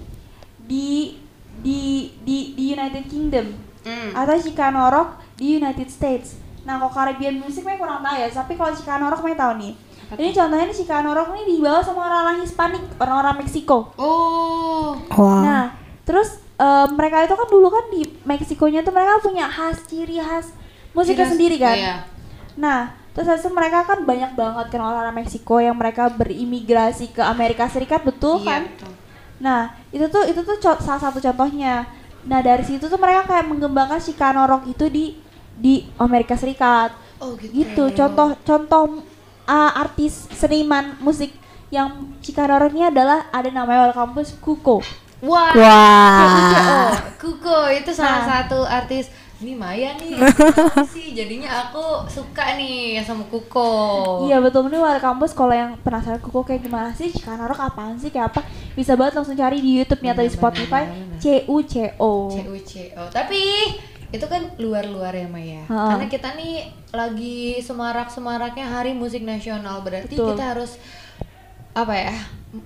di 0.62 1.18
di 1.58 1.82
di 2.22 2.54
di 2.54 2.64
United 2.70 3.06
Kingdom 3.08 3.48
Hmm. 3.82 4.14
atau 4.14 4.38
Chicano 4.38 4.86
Rock 4.88 5.10
di 5.36 5.58
United 5.58 5.90
States. 5.90 6.38
Nah, 6.62 6.78
kalau 6.78 6.92
Caribbean 6.92 7.36
music 7.38 7.64
saya 7.64 7.76
kurang 7.76 8.00
tahu 8.00 8.16
ya, 8.16 8.28
tapi 8.30 8.54
kalau 8.54 8.72
Chicano 8.72 9.10
Rock 9.10 9.22
saya 9.22 9.34
tahu 9.36 9.54
nih. 9.58 9.74
Ini 10.12 10.30
contohnya 10.30 10.66
nih 10.66 10.76
Chicano 10.76 11.10
Rock 11.12 11.28
ini 11.34 11.56
dibawa 11.56 11.80
sama 11.80 12.06
orang-orang 12.06 12.44
Hispanik, 12.44 12.84
orang-orang 12.96 13.40
Meksiko. 13.40 13.96
Oh. 13.96 14.94
Wah, 15.10 15.42
Nah, 15.42 15.64
terus 16.04 16.38
eh, 16.56 16.88
mereka 16.92 17.24
itu 17.24 17.32
kan 17.32 17.48
dulu 17.48 17.68
kan 17.68 17.86
di 17.90 18.02
Meksikonya 18.22 18.82
tuh 18.82 18.92
mereka 18.92 19.18
punya 19.20 19.48
khas 19.48 19.82
ciri 19.86 20.20
khas 20.20 20.52
musiknya 20.92 21.26
sendiri 21.26 21.56
kan. 21.56 21.74
Iya. 21.74 21.96
Nah, 22.54 22.80
terus 23.12 23.26
habis 23.26 23.42
itu 23.42 23.50
mereka 23.50 23.82
kan 23.82 24.04
banyak 24.04 24.36
banget 24.36 24.66
kan 24.70 24.80
orang-orang 24.80 25.16
Meksiko 25.18 25.58
yang 25.58 25.74
mereka 25.74 26.12
berimigrasi 26.12 27.10
ke 27.10 27.24
Amerika 27.24 27.66
Serikat 27.66 28.04
betul 28.04 28.44
Iya, 28.44 28.48
kan? 28.48 28.62
betul. 28.68 28.92
Nah, 29.42 29.62
itu 29.90 30.06
tuh 30.06 30.24
itu 30.28 30.44
tuh 30.44 30.60
salah 30.60 31.02
satu 31.02 31.18
contohnya. 31.18 31.88
Nah, 32.22 32.44
dari 32.44 32.62
situ 32.62 32.86
tuh 32.86 33.00
mereka 33.00 33.26
kayak 33.26 33.48
mengembangkan 33.48 33.98
Chicano 33.98 34.46
Rock 34.46 34.70
itu 34.70 34.86
di 34.86 35.06
di 35.58 35.88
Amerika 35.98 36.36
Serikat. 36.36 36.94
Oh 37.20 37.36
gitu. 37.38 37.52
Gitu. 37.54 37.84
Contoh 37.94 38.34
contoh 38.42 38.84
uh, 39.46 39.72
artis 39.76 40.28
seniman 40.32 40.96
musik 41.00 41.34
yang 41.72 42.12
Chicano 42.20 42.60
Rock-nya 42.60 42.92
adalah 42.92 43.32
ada 43.32 43.48
namanya 43.48 43.90
Welcome 43.90 44.12
Campus 44.12 44.36
Kuko. 44.38 44.84
Wah. 45.22 45.54
wah, 45.54 46.98
Kuko 47.22 47.70
itu 47.70 47.94
salah 47.94 48.26
Nah. 48.26 48.42
satu 48.42 48.66
artis 48.66 49.08
ini 49.38 49.54
Maya 49.54 49.98
nih 49.98 50.18
sih 50.94 51.14
jadinya 51.14 51.66
aku 51.66 52.06
suka 52.06 52.58
nih 52.58 53.02
sama 53.02 53.26
Kuko 53.26 54.26
Iya 54.26 54.38
betul 54.38 54.70
ini 54.70 54.78
Welcome 54.78 55.02
Campus 55.22 55.34
kalau 55.34 55.54
yang 55.54 55.78
penasaran 55.82 56.22
Kuko 56.22 56.42
kayak 56.42 56.66
gimana 56.66 56.90
sih 56.94 57.10
Chicano 57.10 57.46
Rock 57.46 57.62
apaan 57.62 57.98
sih 57.98 58.10
kayak 58.10 58.34
apa 58.34 58.42
bisa 58.74 58.94
banget 58.94 59.18
langsung 59.18 59.38
cari 59.38 59.62
di 59.62 59.82
YouTube-nya 59.82 60.14
atau 60.14 60.26
di 60.26 60.34
Spotify 60.34 60.84
benar, 60.90 60.98
benar. 61.06 61.20
C 61.22 61.26
U 61.46 61.58
C 61.62 61.74
O. 61.98 62.12
CUCO 62.30 63.04
tapi 63.10 63.42
itu 64.12 64.26
kan 64.26 64.44
luar-luar 64.56 65.12
ya 65.12 65.26
Maya 65.26 65.64
Ha. 65.66 65.96
karena 65.96 66.06
kita 66.06 66.36
nih 66.36 66.68
lagi 66.92 67.60
semarak-semaraknya 67.60 68.68
Hari 68.68 68.92
Musik 68.92 69.24
Nasional 69.24 69.80
berarti 69.80 70.14
Betul. 70.14 70.36
kita 70.36 70.44
harus 70.52 70.76
apa 71.72 71.96
ya 71.96 72.16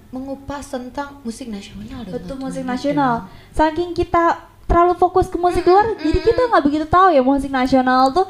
mengupas 0.09 0.65
tentang 0.65 1.21
musik 1.21 1.45
nasional 1.45 2.01
dong, 2.01 2.17
Betul 2.17 2.41
musik 2.41 2.65
nasional. 2.65 3.29
Saking 3.53 3.93
kita 3.93 4.33
terlalu 4.65 4.97
fokus 4.97 5.29
ke 5.29 5.37
musik 5.37 5.61
luar, 5.61 5.93
jadi 5.95 6.19
kita 6.19 6.41
nggak 6.49 6.63
begitu 6.63 6.85
tahu 6.89 7.13
ya 7.13 7.21
musik 7.21 7.53
nasional 7.53 8.09
tuh 8.09 8.25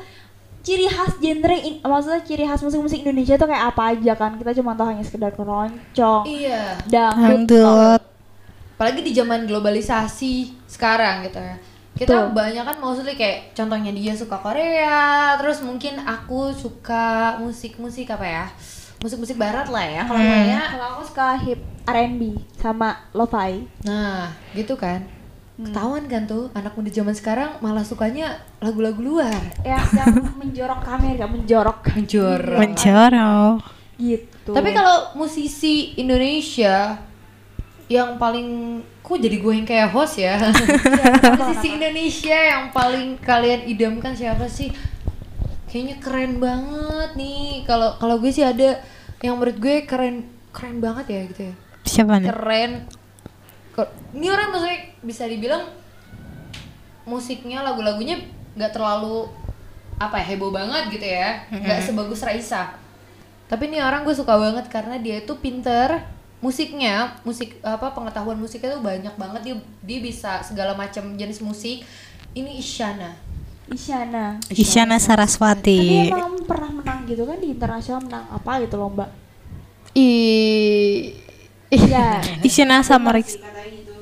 ciri 0.60 0.84
khas 0.86 1.16
genre, 1.16 1.56
in- 1.56 1.80
maksudnya 1.80 2.20
ciri 2.20 2.44
khas 2.44 2.60
musik-musik 2.60 3.00
Indonesia 3.00 3.38
tuh 3.38 3.48
kayak 3.48 3.72
apa 3.72 3.96
aja 3.96 4.14
kan? 4.14 4.36
Kita 4.36 4.52
cuma 4.52 4.76
tahu 4.76 4.92
hanya 4.92 5.00
sekedar 5.00 5.32
keroncong, 5.32 6.28
iya 6.28 6.76
dangdut, 6.84 7.56
Dangdut. 7.56 8.02
apalagi 8.76 9.00
di 9.00 9.12
zaman 9.16 9.48
globalisasi 9.48 10.34
sekarang 10.68 11.24
gitu 11.24 11.40
ya 11.40 11.56
kita 11.96 12.28
banyak 12.30 12.62
kan 12.62 12.76
maksudnya 12.76 13.14
kayak 13.14 13.52
contohnya 13.52 13.90
dia 13.90 14.12
suka 14.12 14.36
Korea 14.36 15.00
terus 15.36 15.60
mungkin 15.60 15.96
aku 15.98 16.52
suka 16.52 17.06
musik-musik 17.38 18.08
apa 18.10 18.26
ya 18.26 18.46
musik-musik 18.98 19.36
barat 19.36 19.68
lah 19.68 19.86
ya 19.86 20.02
kalau 20.04 20.18
Hmm. 20.18 20.30
saya 20.30 20.60
Kalau 20.70 20.86
aku 20.92 21.02
suka 21.06 21.28
hip 21.40 21.60
R&B 21.86 22.22
sama 22.56 22.90
lo-fi. 23.12 23.64
nah 23.82 24.28
gitu 24.52 24.76
kan 24.76 25.08
Hmm. 25.56 25.66
ketahuan 25.66 26.04
kan 26.04 26.24
tuh 26.26 26.52
anak 26.52 26.76
muda 26.76 26.92
zaman 26.92 27.14
sekarang 27.14 27.48
malah 27.60 27.80
sukanya 27.82 28.28
lagu-lagu 28.60 29.00
luar 29.00 29.40
Yang, 29.62 29.88
yang 29.96 30.08
menjorok 30.42 30.82
kamera, 30.82 31.26
menjorok. 31.26 31.80
Menjorok. 31.96 32.60
Mencorok. 32.60 33.58
Gitu. 33.96 34.52
tapi 34.52 34.70
kalau 34.70 35.16
musisi 35.16 35.96
Indonesia 35.96 37.00
yang 37.86 38.18
paling 38.18 38.82
kok 39.06 39.22
jadi 39.22 39.38
gue 39.38 39.54
yang 39.54 39.68
kayak 39.68 39.94
host 39.94 40.18
ya? 40.18 40.42
Musisi 41.40 41.78
Indonesia 41.78 42.34
yang 42.34 42.74
paling 42.74 43.22
kalian 43.22 43.70
idamkan 43.70 44.18
siapa 44.18 44.50
sih? 44.50 44.74
Kayaknya 45.70 45.96
keren 46.02 46.34
banget 46.42 47.10
nih. 47.14 47.62
Kalau 47.70 47.94
kalau 48.02 48.18
gue 48.18 48.34
sih 48.34 48.42
ada 48.42 48.82
yang 49.22 49.38
menurut 49.38 49.58
gue 49.62 49.86
keren 49.86 50.26
keren 50.50 50.82
banget 50.82 51.06
ya 51.14 51.22
gitu 51.30 51.42
ya. 51.54 51.56
Siapa 51.86 52.14
nih? 52.18 52.28
keren. 52.34 52.72
Ini 54.16 54.28
orang 54.32 54.50
maksudnya 54.56 54.80
bisa 55.06 55.30
dibilang 55.30 55.70
musiknya 57.06 57.62
lagu-lagunya 57.62 58.18
nggak 58.56 58.72
terlalu 58.72 59.30
apa 60.02 60.18
ya 60.24 60.26
heboh 60.34 60.50
banget 60.50 60.90
gitu 60.90 61.06
ya. 61.06 61.46
Nggak 61.54 61.86
sebagus 61.86 62.26
Raisa. 62.26 62.82
Tapi 63.46 63.70
ini 63.70 63.78
orang 63.78 64.02
gue 64.02 64.16
suka 64.18 64.34
banget 64.42 64.66
karena 64.74 64.98
dia 64.98 65.22
itu 65.22 65.38
pinter 65.38 66.15
musiknya 66.40 67.16
musik 67.22 67.58
apa 67.62 67.92
pengetahuan 67.92 68.36
musiknya 68.36 68.76
tuh 68.76 68.84
banyak 68.84 69.16
banget 69.16 69.42
dia 69.42 69.56
dia 69.82 70.00
bisa 70.00 70.40
segala 70.42 70.74
macam 70.74 71.16
jenis 71.16 71.40
musik 71.40 71.82
ini 72.32 72.60
Isyana 72.60 73.16
Isyana. 73.66 74.38
Isyana 74.48 74.96
Tapi 74.96 75.06
Saraswati. 75.10 75.82
emang 76.06 76.38
pernah 76.46 76.70
menang 76.70 77.02
gitu 77.10 77.26
kan 77.26 77.42
di 77.42 77.50
internasional 77.50 77.98
menang 78.00 78.26
apa 78.30 78.62
gitu 78.62 78.78
lomba? 78.78 79.10
i 79.92 80.10
Iya. 81.66 82.22
Isyana 82.46 82.86
sama 82.86 83.10
Rex. 83.12 83.42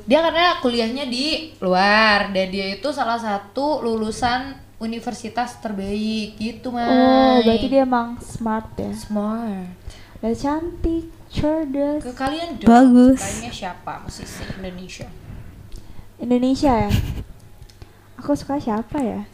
dia 0.03 0.19
karena 0.19 0.59
kuliahnya 0.59 1.07
di 1.07 1.55
luar 1.63 2.27
dan 2.35 2.51
dia 2.51 2.75
itu 2.75 2.91
salah 2.91 3.15
satu 3.15 3.79
lulusan 3.79 4.51
universitas 4.75 5.55
terbaik 5.63 6.35
gitu 6.35 6.75
mas 6.75 6.91
Oh, 6.91 7.39
berarti 7.39 7.71
dia 7.71 7.87
emang 7.87 8.19
smart 8.19 8.67
ya. 8.75 8.91
smart 8.91 9.71
Dan 10.19 10.35
cantik, 10.35 11.07
cerdas. 11.33 11.99
ke 11.99 12.11
kalian 12.13 12.55
dong 12.55 12.69
Bagus. 12.69 13.17
sukanya 13.19 13.51
siapa 13.51 13.93
musisi 14.05 14.41
Indonesia 14.53 15.07
Indonesia 16.15 16.73
ya. 16.87 16.91
Aku 18.21 18.37
suka 18.37 18.55
siapa 18.55 19.01
ya? 19.01 19.27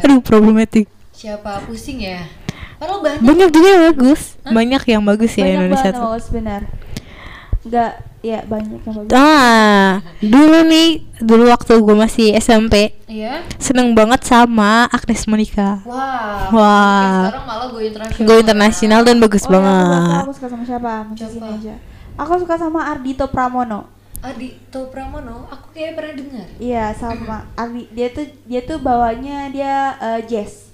Aduh, 0.00 0.22
problematik. 0.22 0.88
siapa 1.10 1.58
pusing 1.66 1.98
ya 2.00 2.22
padahal 2.78 3.02
banyak 3.02 3.20
Banyak 3.26 3.48
juga 3.50 3.68
yang 3.68 3.84
bagus. 3.90 4.22
Banyak 4.46 4.82
yang 4.86 5.02
bagus 5.02 5.32
ya 5.34 5.42
banyak 5.44 5.56
Indonesia 5.58 5.90
banget 5.90 5.98
tuh. 5.98 6.04
bagus 6.06 6.26
benar. 6.30 6.62
Enggak, 7.58 7.92
ya 8.20 8.38
banyak 8.42 8.80
yang 8.80 8.94
bagus. 8.94 9.10
Ah, 9.12 9.98
dulu 10.18 10.58
nih, 10.64 10.88
dulu 11.18 11.50
waktu 11.50 11.74
gue 11.74 11.96
masih 11.96 12.28
SMP, 12.34 12.94
iya 13.04 13.42
seneng 13.58 13.92
banget 13.92 14.22
sama 14.22 14.86
Agnes 14.88 15.26
Monica. 15.26 15.82
wah 15.82 16.48
Wah. 16.48 16.54
Oke, 16.54 17.26
sekarang 17.28 17.44
malah 17.44 17.66
gue 17.68 17.82
internasional 17.84 18.24
Gue 18.24 18.36
internasional 18.38 19.00
dan 19.02 19.16
bagus 19.18 19.42
Oh, 19.42 19.50
ya, 19.50 19.58
aku 19.58 19.66
tahu 19.66 19.90
banget. 19.90 20.22
aku 20.22 20.32
suka 20.32 20.48
sama 20.48 20.64
siapa? 20.64 20.92
Siapa? 21.12 21.34
Indonesia. 21.34 21.74
Aku 22.16 22.32
suka 22.38 22.54
sama 22.56 22.80
Ardito 22.86 23.26
Pramono. 23.26 23.80
Adito 24.18 24.80
Pramono 24.90 25.46
aku 25.46 25.70
kayak 25.70 25.94
pernah 25.94 26.14
dengar 26.14 26.46
Iya, 26.58 26.84
sama 26.92 27.46
Ardi. 27.54 27.86
Dia 27.90 28.08
tuh 28.10 28.26
dia 28.44 28.60
tuh 28.62 28.78
bawanya 28.78 29.46
dia 29.46 29.72
eh, 29.96 30.20
jazz. 30.24 30.70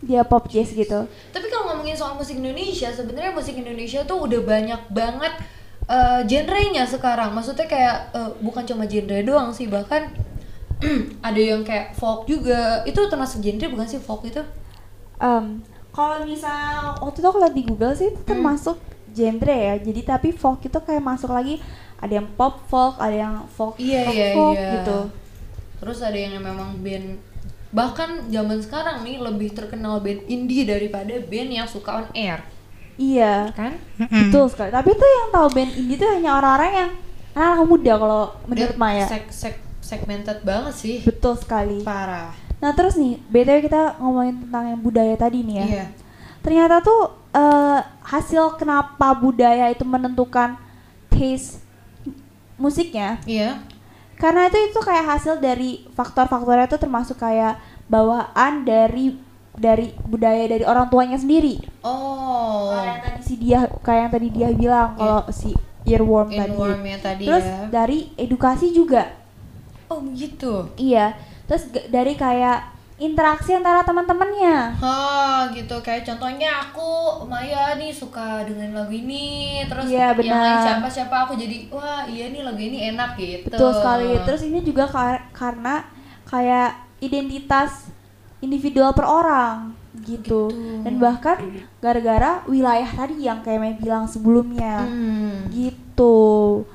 Dia 0.00 0.20
pop 0.20 0.48
jazz 0.48 0.68
gitu. 0.68 1.06
Tapi 1.30 1.46
kalau 1.46 1.70
ngomongin 1.70 1.94
soal 1.94 2.12
musik 2.12 2.34
Indonesia, 2.34 2.90
sebenarnya 2.90 3.30
musik 3.30 3.54
Indonesia 3.54 4.02
tuh 4.02 4.18
udah 4.20 4.40
banyak 4.42 4.80
banget 4.90 5.32
eh, 5.88 6.20
genrenya 6.26 6.84
sekarang. 6.84 7.32
Maksudnya 7.32 7.66
kayak 7.66 7.96
eh, 8.14 8.30
bukan 8.42 8.62
cuma 8.66 8.84
genre 8.86 9.18
doang 9.22 9.50
sih, 9.50 9.66
bahkan 9.66 10.10
ada 11.26 11.40
yang 11.40 11.62
kayak 11.62 11.94
folk 11.94 12.26
juga. 12.26 12.82
Itu 12.84 13.06
termasuk 13.06 13.42
genre 13.42 13.66
bukan 13.70 13.86
sih 13.86 14.02
folk 14.02 14.26
itu? 14.26 14.42
Em, 15.22 15.62
kalau 15.94 16.26
misal 16.26 16.98
waktu 16.98 17.22
itu 17.22 17.26
aku 17.28 17.38
lihat 17.38 17.54
di 17.54 17.62
Google 17.62 17.94
sih 17.94 18.10
itu 18.10 18.20
termasuk 18.26 18.76
genre 19.14 19.54
ya. 19.54 19.74
Jadi 19.78 20.00
tapi 20.02 20.28
folk 20.34 20.58
itu 20.64 20.78
kayak 20.82 21.02
masuk 21.02 21.30
lagi 21.30 21.62
ada 22.02 22.18
yang 22.18 22.26
pop 22.34 22.66
folk, 22.66 22.98
ada 22.98 23.14
yang 23.14 23.34
folk 23.46 23.78
Iya, 23.78 24.02
rock 24.10 24.16
iya, 24.18 24.28
folk 24.34 24.56
iya. 24.58 24.70
gitu. 24.74 24.98
Terus 25.78 25.98
ada 26.02 26.18
yang 26.18 26.42
memang 26.42 26.82
band 26.82 27.18
bahkan 27.72 28.28
zaman 28.28 28.60
sekarang 28.60 29.00
nih 29.00 29.16
lebih 29.16 29.56
terkenal 29.56 29.96
band 30.04 30.28
indie 30.28 30.68
daripada 30.68 31.16
band 31.24 31.48
yang 31.48 31.64
suka 31.64 32.04
on 32.04 32.08
air, 32.12 32.44
Iya, 32.94 33.50
kan? 33.52 33.72
Mm-mm. 33.96 34.28
betul 34.28 34.44
sekali. 34.46 34.70
Tapi 34.70 34.90
tuh 34.92 35.08
yang 35.10 35.28
tahu 35.30 35.46
band 35.50 35.72
indie 35.74 35.96
tuh 35.96 36.08
hanya 36.08 36.30
orang-orang 36.34 36.72
yang 36.72 36.90
anak 37.32 37.64
muda 37.64 37.92
kalau 37.94 38.22
menurut 38.44 38.76
Maya. 38.76 39.06
seg- 39.06 39.32
seg- 39.32 39.64
segmented 39.80 40.40
banget 40.42 40.74
sih. 40.74 40.96
Betul 41.00 41.34
sekali. 41.34 41.80
Parah. 41.80 42.32
Nah 42.58 42.70
terus 42.72 42.94
nih, 42.94 43.18
btw 43.24 43.58
kita 43.62 43.96
ngomongin 43.98 44.36
tentang 44.40 44.64
yang 44.68 44.78
budaya 44.78 45.14
tadi 45.14 45.40
nih 45.40 45.56
ya. 45.56 45.66
Iya. 45.66 45.86
Ternyata 46.40 46.78
tuh 46.78 47.00
eh, 47.32 47.78
hasil 48.02 48.54
kenapa 48.54 49.14
budaya 49.14 49.66
itu 49.66 49.82
menentukan 49.82 50.60
taste 51.08 51.64
musiknya, 52.54 53.18
Iya. 53.24 53.58
karena 54.14 54.46
itu 54.46 54.58
itu 54.62 54.78
kayak 54.78 55.06
hasil 55.08 55.34
dari 55.36 55.82
faktor-faktornya 55.90 56.68
itu 56.68 56.78
termasuk 56.78 57.16
kayak 57.16 57.58
bawaan 57.84 58.62
dari 58.62 59.18
dari 59.52 59.92
budaya 60.02 60.48
dari 60.48 60.64
orang 60.64 60.88
tuanya 60.88 61.16
sendiri. 61.16 61.60
Oh. 61.80 62.72
Kayak 62.72 62.84
yang 62.86 63.00
tadi 63.02 63.20
si 63.20 63.34
dia 63.36 63.60
kayak 63.80 64.00
yang 64.00 64.12
tadi 64.12 64.28
dia 64.28 64.48
bilang 64.50 64.88
kalau 64.96 65.20
si 65.28 65.50
earworm 65.84 66.28
tadi. 66.30 66.56
Tadi 66.98 67.24
Terus 67.26 67.44
ya. 67.44 67.58
dari 67.68 67.98
edukasi 68.16 68.70
juga. 68.70 69.12
Oh 69.86 70.00
gitu. 70.10 70.72
Iya. 70.74 71.12
Terus 71.44 71.68
dari 71.88 72.16
kayak 72.16 72.72
interaksi 72.96 73.52
antara 73.52 73.82
teman-temannya. 73.82 74.78
Oh 74.78 75.50
gitu 75.50 75.74
kayak 75.82 76.06
contohnya 76.06 76.48
aku 76.62 76.88
Maya 77.26 77.74
nih 77.74 77.90
suka 77.90 78.46
dengan 78.46 78.72
lagu 78.72 78.94
ini 78.94 79.58
terus 79.66 79.90
Iya, 79.90 80.14
yang 80.14 80.22
lain 80.22 80.30
benar. 80.30 80.62
siapa 80.62 80.88
siapa 80.88 81.16
aku 81.26 81.34
jadi 81.34 81.66
wah 81.68 82.06
iya 82.06 82.30
nih 82.30 82.40
lagu 82.40 82.56
ini 82.56 82.88
enak 82.88 83.18
gitu. 83.18 83.50
Betul 83.50 83.74
sekali. 83.74 84.16
Terus 84.22 84.42
ini 84.46 84.62
juga 84.62 84.86
kar- 84.86 85.28
karena 85.34 85.82
kayak 86.24 86.78
identitas 87.02 87.90
individual 88.42 88.92
per 88.92 89.06
orang 89.06 89.72
gitu. 90.02 90.50
Gitu. 90.50 90.82
Dan 90.82 90.98
bahkan 90.98 91.38
gara-gara 91.78 92.42
wilayah 92.48 92.88
tadi 92.88 93.24
yang 93.28 93.40
kayak 93.44 93.60
Mei 93.60 93.74
bilang 93.78 94.04
sebelumnya. 94.08 94.84
Hmm. 94.84 95.48
Gitu. 95.48 96.16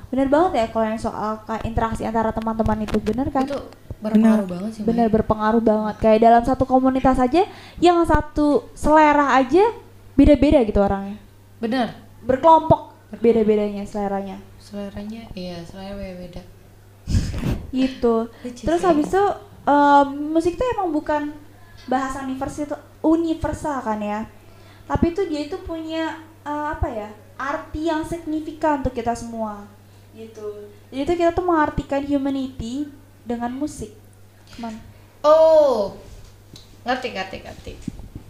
Bener 0.09 0.27
banget 0.31 0.51
ya 0.63 0.65
kalau 0.71 0.85
yang 0.87 1.01
soal 1.01 1.41
kayak 1.43 1.65
interaksi 1.67 2.07
antara 2.07 2.31
teman-teman 2.31 2.87
itu 2.87 2.97
bener 3.03 3.27
kan? 3.29 3.43
Itu 3.43 3.59
berpengaruh 3.99 4.47
banget 4.47 4.71
sih. 4.79 4.83
Bener 4.85 5.09
Maya. 5.09 5.15
berpengaruh 5.19 5.63
banget. 5.63 5.95
Kayak 5.99 6.19
dalam 6.23 6.43
satu 6.45 6.63
komunitas 6.63 7.17
aja 7.19 7.43
yang 7.81 7.99
satu 8.05 8.69
selera 8.77 9.35
aja 9.35 9.65
beda-beda 10.15 10.61
gitu 10.63 10.79
orangnya. 10.79 11.17
Bener. 11.59 11.97
Berkelompok 12.23 12.95
beda-bedanya 13.19 13.83
seleranya. 13.83 14.37
Seleranya 14.61 15.25
iya 15.33 15.59
selera 15.65 15.97
beda. 15.97 16.41
gitu 17.75 18.27
terus 18.63 18.81
habis 18.83 19.07
itu 19.07 19.23
em, 19.67 20.07
musik 20.31 20.55
tuh 20.55 20.67
emang 20.75 20.91
bukan 20.91 21.31
bahasa 21.87 22.21
universal 22.21 22.75
universal 23.01 23.79
kan 23.79 23.97
ya 23.97 24.27
tapi 24.83 25.11
itu 25.11 25.23
dia 25.25 25.41
itu 25.43 25.57
punya 25.59 26.15
eh, 26.41 26.65
apa 26.69 26.87
ya 26.87 27.09
arti 27.35 27.85
yang 27.85 28.03
signifikan 28.03 28.79
untuk 28.79 28.91
kita 28.91 29.11
semua 29.11 29.63
gitu 30.11 30.67
jadi 30.87 31.03
itu 31.03 31.13
kita 31.15 31.31
tuh 31.31 31.43
mengartikan 31.43 32.01
humanity 32.01 32.87
dengan 33.23 33.51
musik 33.51 33.91
Cuman, 34.47 34.71
Oh. 35.19 35.91
Ngerti 36.81 37.11
ngerti 37.11 37.37
ngerti. 37.43 37.71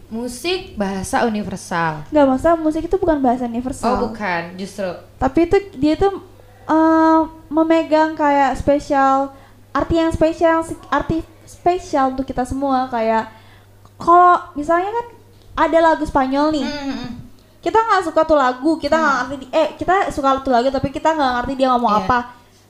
Musik 0.08 0.74
bahasa 0.74 1.22
universal. 1.24 2.02
nggak 2.10 2.26
masalah 2.26 2.58
musik 2.58 2.82
itu 2.82 2.96
bukan 2.96 3.20
bahasa 3.20 3.46
universal 3.46 3.86
Oh 3.93 4.10
bukan, 4.10 4.56
justru. 4.56 4.88
tapi 5.15 5.46
itu 5.46 5.58
dia 5.76 5.93
tuh 5.93 6.26
eh, 6.65 7.20
memegang 7.48 8.15
kayak 8.15 8.56
spesial 8.56 9.30
arti 9.70 9.96
yang 9.96 10.10
spesial 10.10 10.65
arti 10.89 11.22
spesial 11.43 12.12
untuk 12.12 12.26
kita 12.26 12.41
semua 12.41 12.88
kayak 12.88 13.30
kalau 13.98 14.38
misalnya 14.54 14.90
kan 14.90 15.06
ada 15.58 15.78
lagu 15.84 16.04
Spanyol 16.04 16.54
nih 16.54 16.64
Hmm, 16.64 16.82
hmm, 16.84 16.96
hmm. 16.96 17.12
kita 17.60 17.78
nggak 17.78 18.02
suka 18.04 18.22
tuh 18.24 18.38
lagu 18.38 18.72
kita 18.78 18.96
nggak 18.96 19.16
ngerti 19.20 19.36
di- 19.40 19.52
eh 19.52 19.68
kita 19.76 19.94
suka 20.10 20.40
tuh 20.40 20.50
lagu 20.50 20.70
tapi 20.70 20.88
kita 20.90 21.10
nggak 21.12 21.32
ngerti 21.36 21.54
dia 21.56 21.68
ngomong 21.70 21.92
Iya. 21.92 22.02
apa 22.04 22.20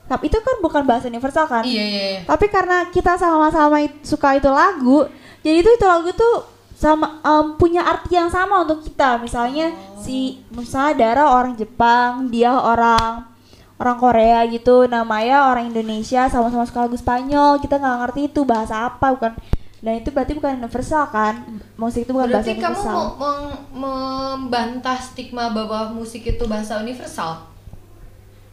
tapi 0.08 0.24
itu 0.26 0.38
kan 0.38 0.56
bukan 0.58 0.82
bahasa 0.82 1.04
universal 1.06 1.44
kan 1.44 1.62
Iya 1.62 1.84
iya. 1.84 2.02
iya. 2.10 2.20
tapi 2.24 2.48
karena 2.48 2.88
kita 2.88 3.14
sama-sama 3.14 3.76
suka 4.00 4.34
itu 4.34 4.48
lagu 4.48 5.04
jadi 5.40 5.56
itu 5.58 5.70
itu 5.70 5.84
lagu 5.84 6.08
tuh 6.10 6.48
sama 6.72 7.18
em, 7.20 7.54
punya 7.54 7.82
arti 7.82 8.14
yang 8.14 8.26
sama 8.28 8.62
untuk 8.62 8.80
kita 8.80 9.18
misalnya 9.18 9.68
si 9.96 10.40
misalnya 10.48 10.94
Dara 10.96 11.24
orang 11.28 11.52
Jepang 11.54 12.26
dia 12.26 12.54
orang 12.54 13.26
orang 13.76 13.96
Korea 13.96 14.42
gitu 14.46 14.86
namanya 14.86 15.46
orang 15.46 15.68
Indonesia 15.68 16.26
sama-sama 16.26 16.64
suka 16.64 16.86
lagu 16.86 16.94
Spanyol 16.94 17.58
kita 17.58 17.76
nggak 17.76 17.96
ngerti 18.00 18.20
itu 18.26 18.40
bahasa 18.42 18.88
apa 18.88 19.12
bukan 19.12 19.34
dan 19.78 19.92
itu 19.94 20.10
berarti 20.10 20.32
bukan 20.32 20.58
universal 20.58 21.06
kan 21.06 21.34
musik 21.74 22.02
itu 22.02 22.10
bukan 22.10 22.28
bahasa 22.28 22.44
Berarti 22.44 22.54
kamu 22.56 22.74
universal 22.74 22.92
mau 22.92 23.06
meng- 23.14 23.58
membantah 23.72 24.98
stigma 24.98 25.48
bahwa 25.48 25.92
musik 25.92 26.22
itu 26.24 26.44
bahasa 26.44 26.78
universal? 26.78 27.46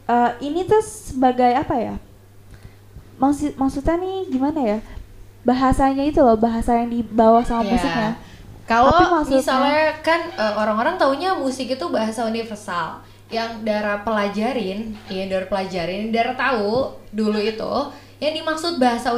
Eh, 0.06 0.30
ini 0.40 0.62
tuh 0.62 0.78
sebagai 0.78 1.50
apa 1.50 1.74
ya 1.74 1.94
maksud 3.16 3.56
maksudnya 3.56 3.96
nih 3.96 4.28
gimana 4.28 4.60
ya 4.60 4.78
bahasanya 5.42 6.04
itu 6.04 6.20
loh 6.20 6.36
bahasa 6.36 6.76
yang 6.76 6.90
dibawa 6.90 7.40
sama 7.40 7.64
Iya. 7.64 7.72
musiknya 7.72 8.10
Kalau 8.66 8.90
misalnya 9.24 9.94
kan 10.00 10.26
eh, 10.28 10.54
orang-orang 10.54 10.94
taunya 10.96 11.30
musik 11.32 11.70
itu 11.70 11.86
bahasa 11.86 12.26
universal. 12.26 12.98
Yang 13.26 13.62
Dara 13.62 14.02
pelajarin, 14.02 14.90
ya 15.06 15.26
Dara 15.26 15.46
pelajarin, 15.46 16.10
Dara 16.10 16.34
tahu 16.34 16.90
dulu 17.10 17.38
itu 17.38 17.72
yang 18.18 18.34
dimaksud 18.34 18.78
bahasa 18.78 19.14